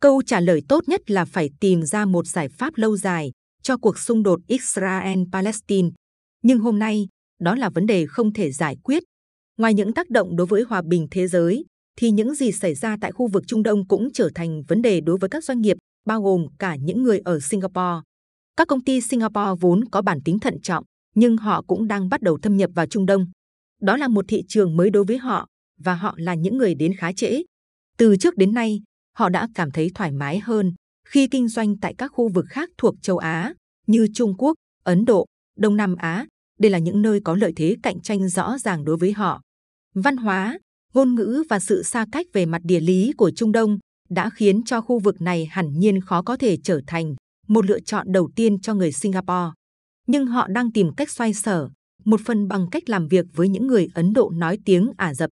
Câu 0.00 0.22
trả 0.22 0.40
lời 0.40 0.62
tốt 0.68 0.84
nhất 0.88 1.10
là 1.10 1.24
phải 1.24 1.50
tìm 1.60 1.82
ra 1.82 2.04
một 2.04 2.26
giải 2.26 2.48
pháp 2.48 2.76
lâu 2.76 2.96
dài 2.96 3.30
cho 3.64 3.76
cuộc 3.76 3.98
xung 3.98 4.22
đột 4.22 4.40
Israel-Palestine. 4.48 5.90
Nhưng 6.42 6.58
hôm 6.58 6.78
nay, 6.78 7.08
đó 7.40 7.54
là 7.54 7.70
vấn 7.70 7.86
đề 7.86 8.06
không 8.06 8.32
thể 8.32 8.52
giải 8.52 8.76
quyết. 8.82 9.02
Ngoài 9.58 9.74
những 9.74 9.92
tác 9.92 10.10
động 10.10 10.36
đối 10.36 10.46
với 10.46 10.62
hòa 10.62 10.82
bình 10.82 11.06
thế 11.10 11.28
giới, 11.28 11.64
thì 11.96 12.10
những 12.10 12.34
gì 12.34 12.52
xảy 12.52 12.74
ra 12.74 12.96
tại 13.00 13.12
khu 13.12 13.28
vực 13.28 13.42
Trung 13.46 13.62
Đông 13.62 13.88
cũng 13.88 14.08
trở 14.12 14.30
thành 14.34 14.62
vấn 14.68 14.82
đề 14.82 15.00
đối 15.00 15.18
với 15.18 15.30
các 15.30 15.44
doanh 15.44 15.60
nghiệp, 15.60 15.76
bao 16.06 16.22
gồm 16.22 16.46
cả 16.58 16.76
những 16.76 17.02
người 17.02 17.18
ở 17.18 17.40
Singapore. 17.40 18.00
Các 18.56 18.68
công 18.68 18.84
ty 18.84 19.00
Singapore 19.00 19.60
vốn 19.60 19.84
có 19.84 20.02
bản 20.02 20.18
tính 20.24 20.38
thận 20.38 20.60
trọng, 20.62 20.84
nhưng 21.14 21.36
họ 21.36 21.62
cũng 21.66 21.88
đang 21.88 22.08
bắt 22.08 22.22
đầu 22.22 22.38
thâm 22.42 22.56
nhập 22.56 22.70
vào 22.74 22.86
Trung 22.86 23.06
Đông. 23.06 23.26
Đó 23.80 23.96
là 23.96 24.08
một 24.08 24.24
thị 24.28 24.42
trường 24.48 24.76
mới 24.76 24.90
đối 24.90 25.04
với 25.04 25.18
họ, 25.18 25.46
và 25.80 25.94
họ 25.94 26.14
là 26.16 26.34
những 26.34 26.56
người 26.56 26.74
đến 26.74 26.92
khá 26.98 27.12
trễ. 27.12 27.42
Từ 27.98 28.16
trước 28.16 28.36
đến 28.36 28.54
nay, 28.54 28.82
họ 29.16 29.28
đã 29.28 29.48
cảm 29.54 29.70
thấy 29.70 29.90
thoải 29.94 30.12
mái 30.12 30.38
hơn 30.38 30.74
khi 31.04 31.26
kinh 31.26 31.48
doanh 31.48 31.76
tại 31.78 31.94
các 31.98 32.08
khu 32.08 32.28
vực 32.28 32.44
khác 32.48 32.70
thuộc 32.78 32.94
châu 33.02 33.18
Á 33.18 33.54
như 33.86 34.08
Trung 34.14 34.34
Quốc, 34.38 34.54
Ấn 34.84 35.04
Độ, 35.04 35.26
Đông 35.58 35.76
Nam 35.76 35.96
Á. 35.96 36.26
Đây 36.58 36.70
là 36.70 36.78
những 36.78 37.02
nơi 37.02 37.20
có 37.24 37.34
lợi 37.34 37.52
thế 37.56 37.76
cạnh 37.82 38.00
tranh 38.00 38.28
rõ 38.28 38.58
ràng 38.58 38.84
đối 38.84 38.96
với 38.96 39.12
họ. 39.12 39.40
Văn 39.94 40.16
hóa, 40.16 40.58
ngôn 40.94 41.14
ngữ 41.14 41.42
và 41.50 41.60
sự 41.60 41.82
xa 41.82 42.06
cách 42.12 42.26
về 42.32 42.46
mặt 42.46 42.62
địa 42.64 42.80
lý 42.80 43.12
của 43.16 43.30
Trung 43.30 43.52
Đông 43.52 43.78
đã 44.08 44.30
khiến 44.30 44.62
cho 44.64 44.80
khu 44.80 44.98
vực 44.98 45.20
này 45.20 45.46
hẳn 45.50 45.78
nhiên 45.78 46.00
khó 46.00 46.22
có 46.22 46.36
thể 46.36 46.56
trở 46.64 46.80
thành 46.86 47.14
một 47.48 47.66
lựa 47.66 47.80
chọn 47.80 48.12
đầu 48.12 48.30
tiên 48.36 48.60
cho 48.60 48.74
người 48.74 48.92
Singapore. 48.92 49.50
Nhưng 50.06 50.26
họ 50.26 50.46
đang 50.48 50.72
tìm 50.72 50.94
cách 50.96 51.10
xoay 51.10 51.34
sở, 51.34 51.68
một 52.04 52.20
phần 52.24 52.48
bằng 52.48 52.66
cách 52.70 52.88
làm 52.88 53.08
việc 53.08 53.26
với 53.34 53.48
những 53.48 53.66
người 53.66 53.88
Ấn 53.94 54.12
Độ 54.12 54.30
nói 54.30 54.58
tiếng 54.64 54.90
Ả 54.96 55.14
Rập. 55.14 55.30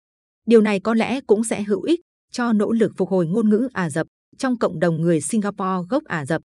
Điều 0.47 0.61
này 0.61 0.79
có 0.79 0.93
lẽ 0.93 1.21
cũng 1.21 1.43
sẽ 1.43 1.63
hữu 1.63 1.81
ích 1.81 1.99
cho 2.31 2.53
nỗ 2.53 2.71
lực 2.71 2.91
phục 2.97 3.09
hồi 3.09 3.27
ngôn 3.27 3.49
ngữ 3.49 3.67
Ả 3.73 3.89
Rập 3.89 4.07
trong 4.39 4.57
cộng 4.57 4.79
đồng 4.79 5.01
người 5.01 5.21
Singapore 5.21 5.87
gốc 5.89 6.03
Ả 6.03 6.25
Rập. 6.25 6.41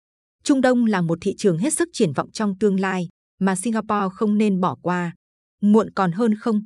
Trung 0.45 0.61
Đông 0.61 0.87
là 0.87 1.00
một 1.00 1.18
thị 1.21 1.35
trường 1.38 1.59
hết 1.59 1.73
sức 1.73 1.88
triển 1.92 2.12
vọng 2.12 2.30
trong 2.30 2.59
tương 2.59 2.80
lai 2.80 3.09
mà 3.40 3.57
Singapore 3.57 4.07
không 4.12 4.38
nên 4.38 4.61
bỏ 4.61 4.76
qua. 4.83 5.14
Muộn 5.62 5.90
còn 5.95 6.12
hơn 6.12 6.35
không? 6.35 6.61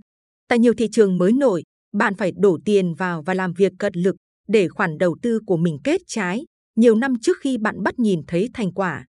Tại 0.48 0.58
nhiều 0.58 0.72
thị 0.78 0.88
trường 0.92 1.18
mới 1.18 1.32
nổi, 1.32 1.62
bạn 1.92 2.14
phải 2.14 2.32
đổ 2.36 2.58
tiền 2.64 2.94
vào 2.94 3.22
và 3.22 3.34
làm 3.34 3.52
việc 3.52 3.72
cật 3.78 3.96
lực 3.96 4.16
để 4.48 4.68
khoản 4.68 4.98
đầu 4.98 5.16
tư 5.22 5.40
của 5.46 5.56
mình 5.56 5.78
kết 5.84 6.00
trái 6.06 6.44
nhiều 6.76 6.94
năm 6.94 7.14
trước 7.22 7.36
khi 7.40 7.58
bạn 7.58 7.82
bắt 7.82 7.98
nhìn 7.98 8.20
thấy 8.26 8.48
thành 8.54 8.72
quả. 8.72 9.04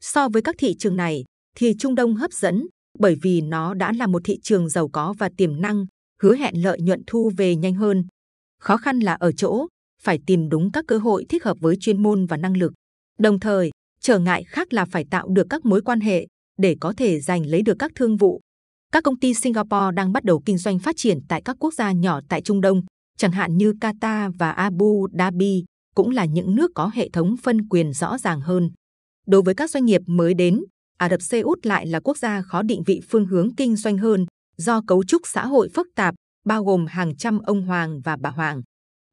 So 0.00 0.28
với 0.28 0.42
các 0.42 0.54
thị 0.58 0.74
trường 0.78 0.96
này, 0.96 1.24
thì 1.56 1.74
Trung 1.78 1.94
Đông 1.94 2.14
hấp 2.14 2.32
dẫn 2.32 2.66
bởi 2.98 3.16
vì 3.22 3.40
nó 3.40 3.74
đã 3.74 3.92
là 3.92 4.06
một 4.06 4.22
thị 4.24 4.38
trường 4.42 4.68
giàu 4.68 4.88
có 4.88 5.14
và 5.18 5.30
tiềm 5.36 5.60
năng, 5.60 5.86
hứa 6.22 6.36
hẹn 6.36 6.62
lợi 6.62 6.80
nhuận 6.80 7.02
thu 7.06 7.30
về 7.36 7.56
nhanh 7.56 7.74
hơn. 7.74 8.04
Khó 8.60 8.76
khăn 8.76 9.00
là 9.00 9.14
ở 9.14 9.32
chỗ 9.32 9.66
phải 10.04 10.18
tìm 10.26 10.48
đúng 10.48 10.72
các 10.72 10.84
cơ 10.88 10.98
hội 10.98 11.26
thích 11.28 11.44
hợp 11.44 11.56
với 11.60 11.76
chuyên 11.80 12.02
môn 12.02 12.26
và 12.26 12.36
năng 12.36 12.56
lực. 12.56 12.72
Đồng 13.18 13.40
thời, 13.40 13.70
trở 14.00 14.18
ngại 14.18 14.44
khác 14.44 14.72
là 14.72 14.84
phải 14.84 15.04
tạo 15.10 15.28
được 15.28 15.46
các 15.50 15.64
mối 15.64 15.82
quan 15.82 16.00
hệ 16.00 16.26
để 16.58 16.76
có 16.80 16.94
thể 16.96 17.20
giành 17.20 17.46
lấy 17.46 17.62
được 17.62 17.76
các 17.78 17.92
thương 17.94 18.16
vụ. 18.16 18.40
Các 18.92 19.04
công 19.04 19.18
ty 19.18 19.34
Singapore 19.34 19.92
đang 19.94 20.12
bắt 20.12 20.24
đầu 20.24 20.42
kinh 20.46 20.58
doanh 20.58 20.78
phát 20.78 20.96
triển 20.96 21.18
tại 21.28 21.42
các 21.44 21.56
quốc 21.60 21.74
gia 21.74 21.92
nhỏ 21.92 22.20
tại 22.28 22.42
Trung 22.42 22.60
Đông, 22.60 22.82
chẳng 23.18 23.32
hạn 23.32 23.56
như 23.56 23.72
Qatar 23.80 24.32
và 24.38 24.50
Abu 24.50 25.08
Dhabi, 25.18 25.64
cũng 25.94 26.10
là 26.10 26.24
những 26.24 26.54
nước 26.54 26.70
có 26.74 26.90
hệ 26.94 27.08
thống 27.12 27.36
phân 27.42 27.68
quyền 27.68 27.92
rõ 27.92 28.18
ràng 28.18 28.40
hơn. 28.40 28.70
Đối 29.26 29.42
với 29.42 29.54
các 29.54 29.70
doanh 29.70 29.84
nghiệp 29.84 30.00
mới 30.06 30.34
đến, 30.34 30.60
Ả 30.98 31.08
Rập 31.08 31.22
Xê 31.22 31.40
Út 31.40 31.66
lại 31.66 31.86
là 31.86 32.00
quốc 32.00 32.18
gia 32.18 32.42
khó 32.42 32.62
định 32.62 32.82
vị 32.86 33.00
phương 33.08 33.26
hướng 33.26 33.54
kinh 33.54 33.76
doanh 33.76 33.98
hơn 33.98 34.26
do 34.56 34.80
cấu 34.86 35.04
trúc 35.04 35.22
xã 35.24 35.46
hội 35.46 35.68
phức 35.74 35.86
tạp, 35.96 36.14
bao 36.44 36.64
gồm 36.64 36.86
hàng 36.86 37.16
trăm 37.16 37.38
ông 37.38 37.62
hoàng 37.62 38.00
và 38.00 38.16
bà 38.20 38.30
hoàng. 38.30 38.62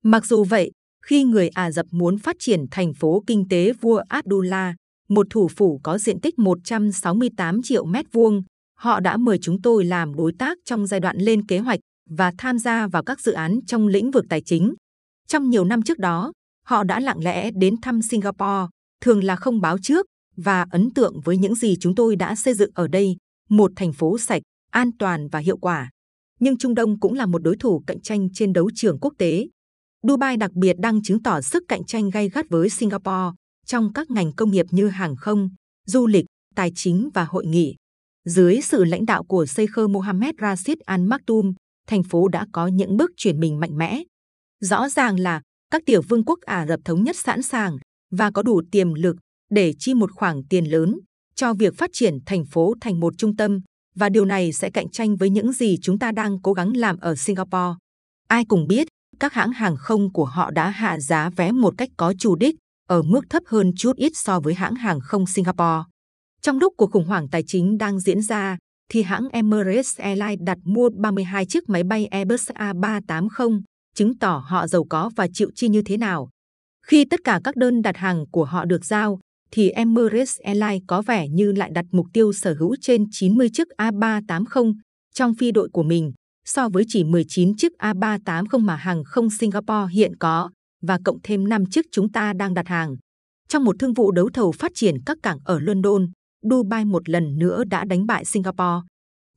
Mặc 0.03 0.25
dù 0.25 0.43
vậy, 0.43 0.71
khi 1.05 1.23
người 1.23 1.49
Ả 1.49 1.71
Rập 1.71 1.85
muốn 1.91 2.17
phát 2.17 2.35
triển 2.39 2.65
thành 2.71 2.93
phố 2.93 3.23
kinh 3.27 3.47
tế 3.49 3.73
vua 3.81 4.01
Abdullah, 4.09 4.75
một 5.09 5.27
thủ 5.29 5.47
phủ 5.47 5.79
có 5.83 5.97
diện 5.97 6.21
tích 6.21 6.39
168 6.39 7.61
triệu 7.61 7.85
mét 7.85 8.05
vuông, 8.11 8.43
họ 8.77 8.99
đã 8.99 9.17
mời 9.17 9.37
chúng 9.41 9.61
tôi 9.61 9.85
làm 9.85 10.15
đối 10.15 10.33
tác 10.39 10.57
trong 10.65 10.87
giai 10.87 10.99
đoạn 10.99 11.17
lên 11.17 11.47
kế 11.47 11.59
hoạch 11.59 11.79
và 12.09 12.31
tham 12.37 12.59
gia 12.59 12.87
vào 12.87 13.03
các 13.03 13.19
dự 13.21 13.31
án 13.31 13.59
trong 13.67 13.87
lĩnh 13.87 14.11
vực 14.11 14.25
tài 14.29 14.41
chính. 14.45 14.73
Trong 15.27 15.49
nhiều 15.49 15.65
năm 15.65 15.81
trước 15.81 15.97
đó, 15.99 16.31
họ 16.65 16.83
đã 16.83 16.99
lặng 16.99 17.23
lẽ 17.23 17.51
đến 17.51 17.75
thăm 17.81 18.01
Singapore, 18.01 18.67
thường 19.01 19.23
là 19.23 19.35
không 19.35 19.61
báo 19.61 19.77
trước 19.81 20.05
và 20.37 20.65
ấn 20.71 20.93
tượng 20.93 21.21
với 21.23 21.37
những 21.37 21.55
gì 21.55 21.75
chúng 21.79 21.95
tôi 21.95 22.15
đã 22.15 22.35
xây 22.35 22.53
dựng 22.53 22.71
ở 22.73 22.87
đây, 22.87 23.15
một 23.49 23.71
thành 23.75 23.93
phố 23.93 24.17
sạch, 24.17 24.41
an 24.71 24.91
toàn 24.99 25.27
và 25.27 25.39
hiệu 25.39 25.57
quả. 25.57 25.89
Nhưng 26.39 26.57
Trung 26.57 26.75
Đông 26.75 26.99
cũng 26.99 27.13
là 27.13 27.25
một 27.25 27.43
đối 27.43 27.57
thủ 27.57 27.83
cạnh 27.87 28.01
tranh 28.01 28.27
trên 28.33 28.53
đấu 28.53 28.69
trường 28.75 28.99
quốc 28.99 29.13
tế. 29.17 29.47
Dubai 30.07 30.37
đặc 30.37 30.51
biệt 30.53 30.75
đang 30.79 31.01
chứng 31.01 31.23
tỏ 31.23 31.41
sức 31.41 31.63
cạnh 31.67 31.83
tranh 31.83 32.09
gay 32.09 32.29
gắt 32.29 32.45
với 32.49 32.69
Singapore 32.69 33.37
trong 33.65 33.93
các 33.93 34.11
ngành 34.11 34.31
công 34.33 34.51
nghiệp 34.51 34.65
như 34.71 34.87
hàng 34.87 35.15
không, 35.15 35.49
du 35.87 36.07
lịch, 36.07 36.25
tài 36.55 36.71
chính 36.75 37.09
và 37.13 37.23
hội 37.23 37.45
nghị. 37.45 37.75
Dưới 38.25 38.61
sự 38.61 38.83
lãnh 38.83 39.05
đạo 39.05 39.23
của 39.23 39.45
Sheikh 39.45 39.77
Mohammed 39.89 40.35
Rashid 40.41 40.77
Al 40.85 41.01
Maktoum, 41.01 41.53
thành 41.87 42.03
phố 42.03 42.27
đã 42.27 42.45
có 42.51 42.67
những 42.67 42.97
bước 42.97 43.11
chuyển 43.17 43.39
mình 43.39 43.59
mạnh 43.59 43.77
mẽ. 43.77 44.03
Rõ 44.59 44.89
ràng 44.89 45.19
là 45.19 45.41
các 45.71 45.81
tiểu 45.85 46.01
vương 46.01 46.25
quốc 46.25 46.39
Ả 46.41 46.67
Rập 46.67 46.79
thống 46.85 47.03
nhất 47.03 47.15
sẵn 47.15 47.41
sàng 47.41 47.77
và 48.11 48.31
có 48.31 48.43
đủ 48.43 48.61
tiềm 48.71 48.93
lực 48.93 49.15
để 49.49 49.73
chi 49.79 49.93
một 49.93 50.11
khoản 50.11 50.41
tiền 50.49 50.65
lớn 50.65 50.99
cho 51.35 51.53
việc 51.53 51.77
phát 51.77 51.89
triển 51.93 52.17
thành 52.25 52.45
phố 52.45 52.73
thành 52.81 52.99
một 52.99 53.13
trung 53.17 53.35
tâm 53.35 53.59
và 53.95 54.09
điều 54.09 54.25
này 54.25 54.53
sẽ 54.53 54.69
cạnh 54.69 54.89
tranh 54.89 55.15
với 55.15 55.29
những 55.29 55.53
gì 55.53 55.77
chúng 55.81 55.99
ta 55.99 56.11
đang 56.11 56.41
cố 56.41 56.53
gắng 56.53 56.77
làm 56.77 56.97
ở 56.97 57.15
Singapore. 57.15 57.77
Ai 58.27 58.45
cũng 58.45 58.67
biết, 58.67 58.87
các 59.21 59.33
hãng 59.33 59.51
hàng 59.51 59.75
không 59.77 60.13
của 60.13 60.25
họ 60.25 60.51
đã 60.51 60.69
hạ 60.69 60.99
giá 60.99 61.29
vé 61.29 61.51
một 61.51 61.73
cách 61.77 61.89
có 61.97 62.13
chủ 62.17 62.35
đích 62.35 62.55
ở 62.87 63.01
mức 63.01 63.21
thấp 63.29 63.43
hơn 63.45 63.71
chút 63.77 63.95
ít 63.95 64.11
so 64.15 64.39
với 64.39 64.53
hãng 64.53 64.75
hàng 64.75 64.99
không 64.99 65.25
Singapore. 65.27 65.83
Trong 66.41 66.59
lúc 66.59 66.73
cuộc 66.77 66.91
khủng 66.91 67.05
hoảng 67.05 67.27
tài 67.27 67.43
chính 67.47 67.77
đang 67.77 67.99
diễn 67.99 68.21
ra, 68.21 68.57
thì 68.91 69.01
hãng 69.01 69.29
Emirates 69.29 69.99
Airlines 69.99 70.39
đặt 70.41 70.57
mua 70.63 70.89
32 70.89 71.45
chiếc 71.45 71.69
máy 71.69 71.83
bay 71.83 72.05
Airbus 72.05 72.49
A380, 72.51 73.61
chứng 73.95 74.17
tỏ 74.17 74.43
họ 74.47 74.67
giàu 74.67 74.85
có 74.89 75.11
và 75.15 75.27
chịu 75.33 75.49
chi 75.55 75.69
như 75.69 75.81
thế 75.81 75.97
nào. 75.97 76.29
Khi 76.87 77.05
tất 77.05 77.19
cả 77.23 77.41
các 77.43 77.55
đơn 77.55 77.81
đặt 77.81 77.97
hàng 77.97 78.25
của 78.31 78.45
họ 78.45 78.65
được 78.65 78.85
giao, 78.85 79.19
thì 79.51 79.69
Emirates 79.69 80.39
Airlines 80.43 80.81
có 80.87 81.01
vẻ 81.01 81.27
như 81.27 81.51
lại 81.51 81.69
đặt 81.73 81.85
mục 81.91 82.05
tiêu 82.13 82.33
sở 82.33 82.55
hữu 82.59 82.75
trên 82.81 83.05
90 83.11 83.49
chiếc 83.53 83.67
A380 83.77 84.73
trong 85.13 85.35
phi 85.35 85.51
đội 85.51 85.69
của 85.73 85.83
mình, 85.83 86.13
so 86.45 86.69
với 86.69 86.83
chỉ 86.87 87.03
19 87.03 87.55
chiếc 87.55 87.71
A380 87.79 88.59
mà 88.59 88.75
hàng 88.75 89.03
không 89.03 89.29
Singapore 89.29 89.93
hiện 89.93 90.15
có 90.19 90.49
và 90.81 90.99
cộng 91.05 91.17
thêm 91.23 91.49
5 91.49 91.65
chiếc 91.65 91.85
chúng 91.91 92.11
ta 92.11 92.33
đang 92.33 92.53
đặt 92.53 92.67
hàng. 92.67 92.95
Trong 93.47 93.63
một 93.63 93.75
thương 93.79 93.93
vụ 93.93 94.11
đấu 94.11 94.29
thầu 94.33 94.51
phát 94.51 94.71
triển 94.75 94.95
các 95.05 95.17
cảng 95.23 95.37
ở 95.45 95.59
London, 95.59 96.07
Dubai 96.41 96.85
một 96.85 97.09
lần 97.09 97.37
nữa 97.39 97.63
đã 97.63 97.85
đánh 97.85 98.05
bại 98.05 98.25
Singapore. 98.25 98.87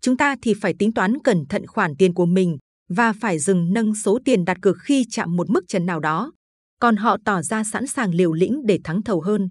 Chúng 0.00 0.16
ta 0.16 0.36
thì 0.42 0.54
phải 0.60 0.74
tính 0.78 0.94
toán 0.94 1.18
cẩn 1.24 1.46
thận 1.46 1.66
khoản 1.66 1.96
tiền 1.96 2.14
của 2.14 2.26
mình 2.26 2.58
và 2.88 3.12
phải 3.12 3.38
dừng 3.38 3.72
nâng 3.72 3.94
số 3.94 4.18
tiền 4.24 4.44
đặt 4.44 4.56
cược 4.62 4.76
khi 4.80 5.04
chạm 5.10 5.36
một 5.36 5.50
mức 5.50 5.64
trần 5.68 5.86
nào 5.86 6.00
đó. 6.00 6.32
Còn 6.80 6.96
họ 6.96 7.16
tỏ 7.24 7.42
ra 7.42 7.64
sẵn 7.64 7.86
sàng 7.86 8.14
liều 8.14 8.32
lĩnh 8.32 8.66
để 8.66 8.78
thắng 8.84 9.02
thầu 9.02 9.20
hơn. 9.20 9.48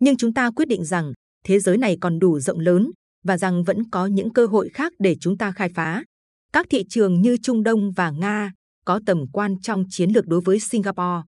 Nhưng 0.00 0.16
chúng 0.16 0.34
ta 0.34 0.50
quyết 0.50 0.68
định 0.68 0.84
rằng 0.84 1.12
thế 1.44 1.60
giới 1.60 1.78
này 1.78 1.96
còn 2.00 2.18
đủ 2.18 2.40
rộng 2.40 2.60
lớn 2.60 2.90
và 3.24 3.38
rằng 3.38 3.64
vẫn 3.64 3.90
có 3.90 4.06
những 4.06 4.32
cơ 4.32 4.46
hội 4.46 4.68
khác 4.74 4.92
để 4.98 5.16
chúng 5.20 5.38
ta 5.38 5.52
khai 5.52 5.68
phá. 5.74 6.04
Các 6.52 6.66
thị 6.70 6.84
trường 6.88 7.22
như 7.22 7.36
Trung 7.42 7.62
Đông 7.62 7.92
và 7.92 8.10
Nga 8.10 8.52
có 8.84 9.00
tầm 9.06 9.18
quan 9.32 9.60
trong 9.60 9.84
chiến 9.90 10.10
lược 10.10 10.26
đối 10.26 10.40
với 10.40 10.60
Singapore. 10.60 11.22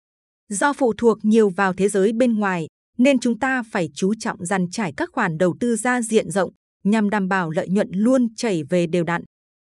Do 0.50 0.74
phụ 0.74 0.94
thuộc 0.98 1.18
nhiều 1.26 1.50
vào 1.50 1.74
thế 1.74 1.90
giới 1.90 2.14
bên 2.14 2.34
ngoài, 2.34 2.68
nên 2.98 3.20
chúng 3.20 3.40
ta 3.40 3.64
phải 3.72 3.90
chú 3.94 4.14
trọng 4.20 4.46
dàn 4.46 4.70
trải 4.72 4.94
các 4.98 5.10
khoản 5.14 5.38
đầu 5.38 5.56
tư 5.60 5.76
ra 5.76 6.02
diện 6.02 6.32
rộng 6.32 6.52
nhằm 6.84 7.10
đảm 7.10 7.28
bảo 7.28 7.50
lợi 7.50 7.70
nhuận 7.70 7.90
luôn 7.92 8.36
chảy 8.36 8.64
về 8.64 8.88
đều 8.88 9.04
đặn. 9.04 9.24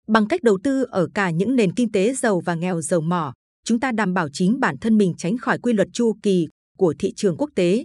Bằng 0.09 0.29
cách 0.29 0.43
đầu 0.43 0.59
tư 0.65 0.83
ở 0.83 1.09
cả 1.15 1.31
những 1.31 1.57
nền 1.57 1.73
kinh 1.73 1.93
tế 1.93 2.15
giàu 2.15 2.41
và 2.41 2.55
nghèo 2.55 2.81
dầu 2.81 3.01
mỏ, 3.01 3.33
chúng 3.65 3.81
ta 3.81 3.93
đảm 3.93 4.15
bảo 4.15 4.29
chính 4.33 4.61
bản 4.61 4.77
thân 4.81 4.99
mình 4.99 5.15
tránh 5.19 5.39
khỏi 5.39 5.59
quy 5.59 5.73
luật 5.73 5.89
chu 5.93 6.17
kỳ 6.23 6.49
của 6.79 6.95
thị 6.99 7.13
trường 7.17 7.37
quốc 7.37 7.51
tế. 7.55 7.85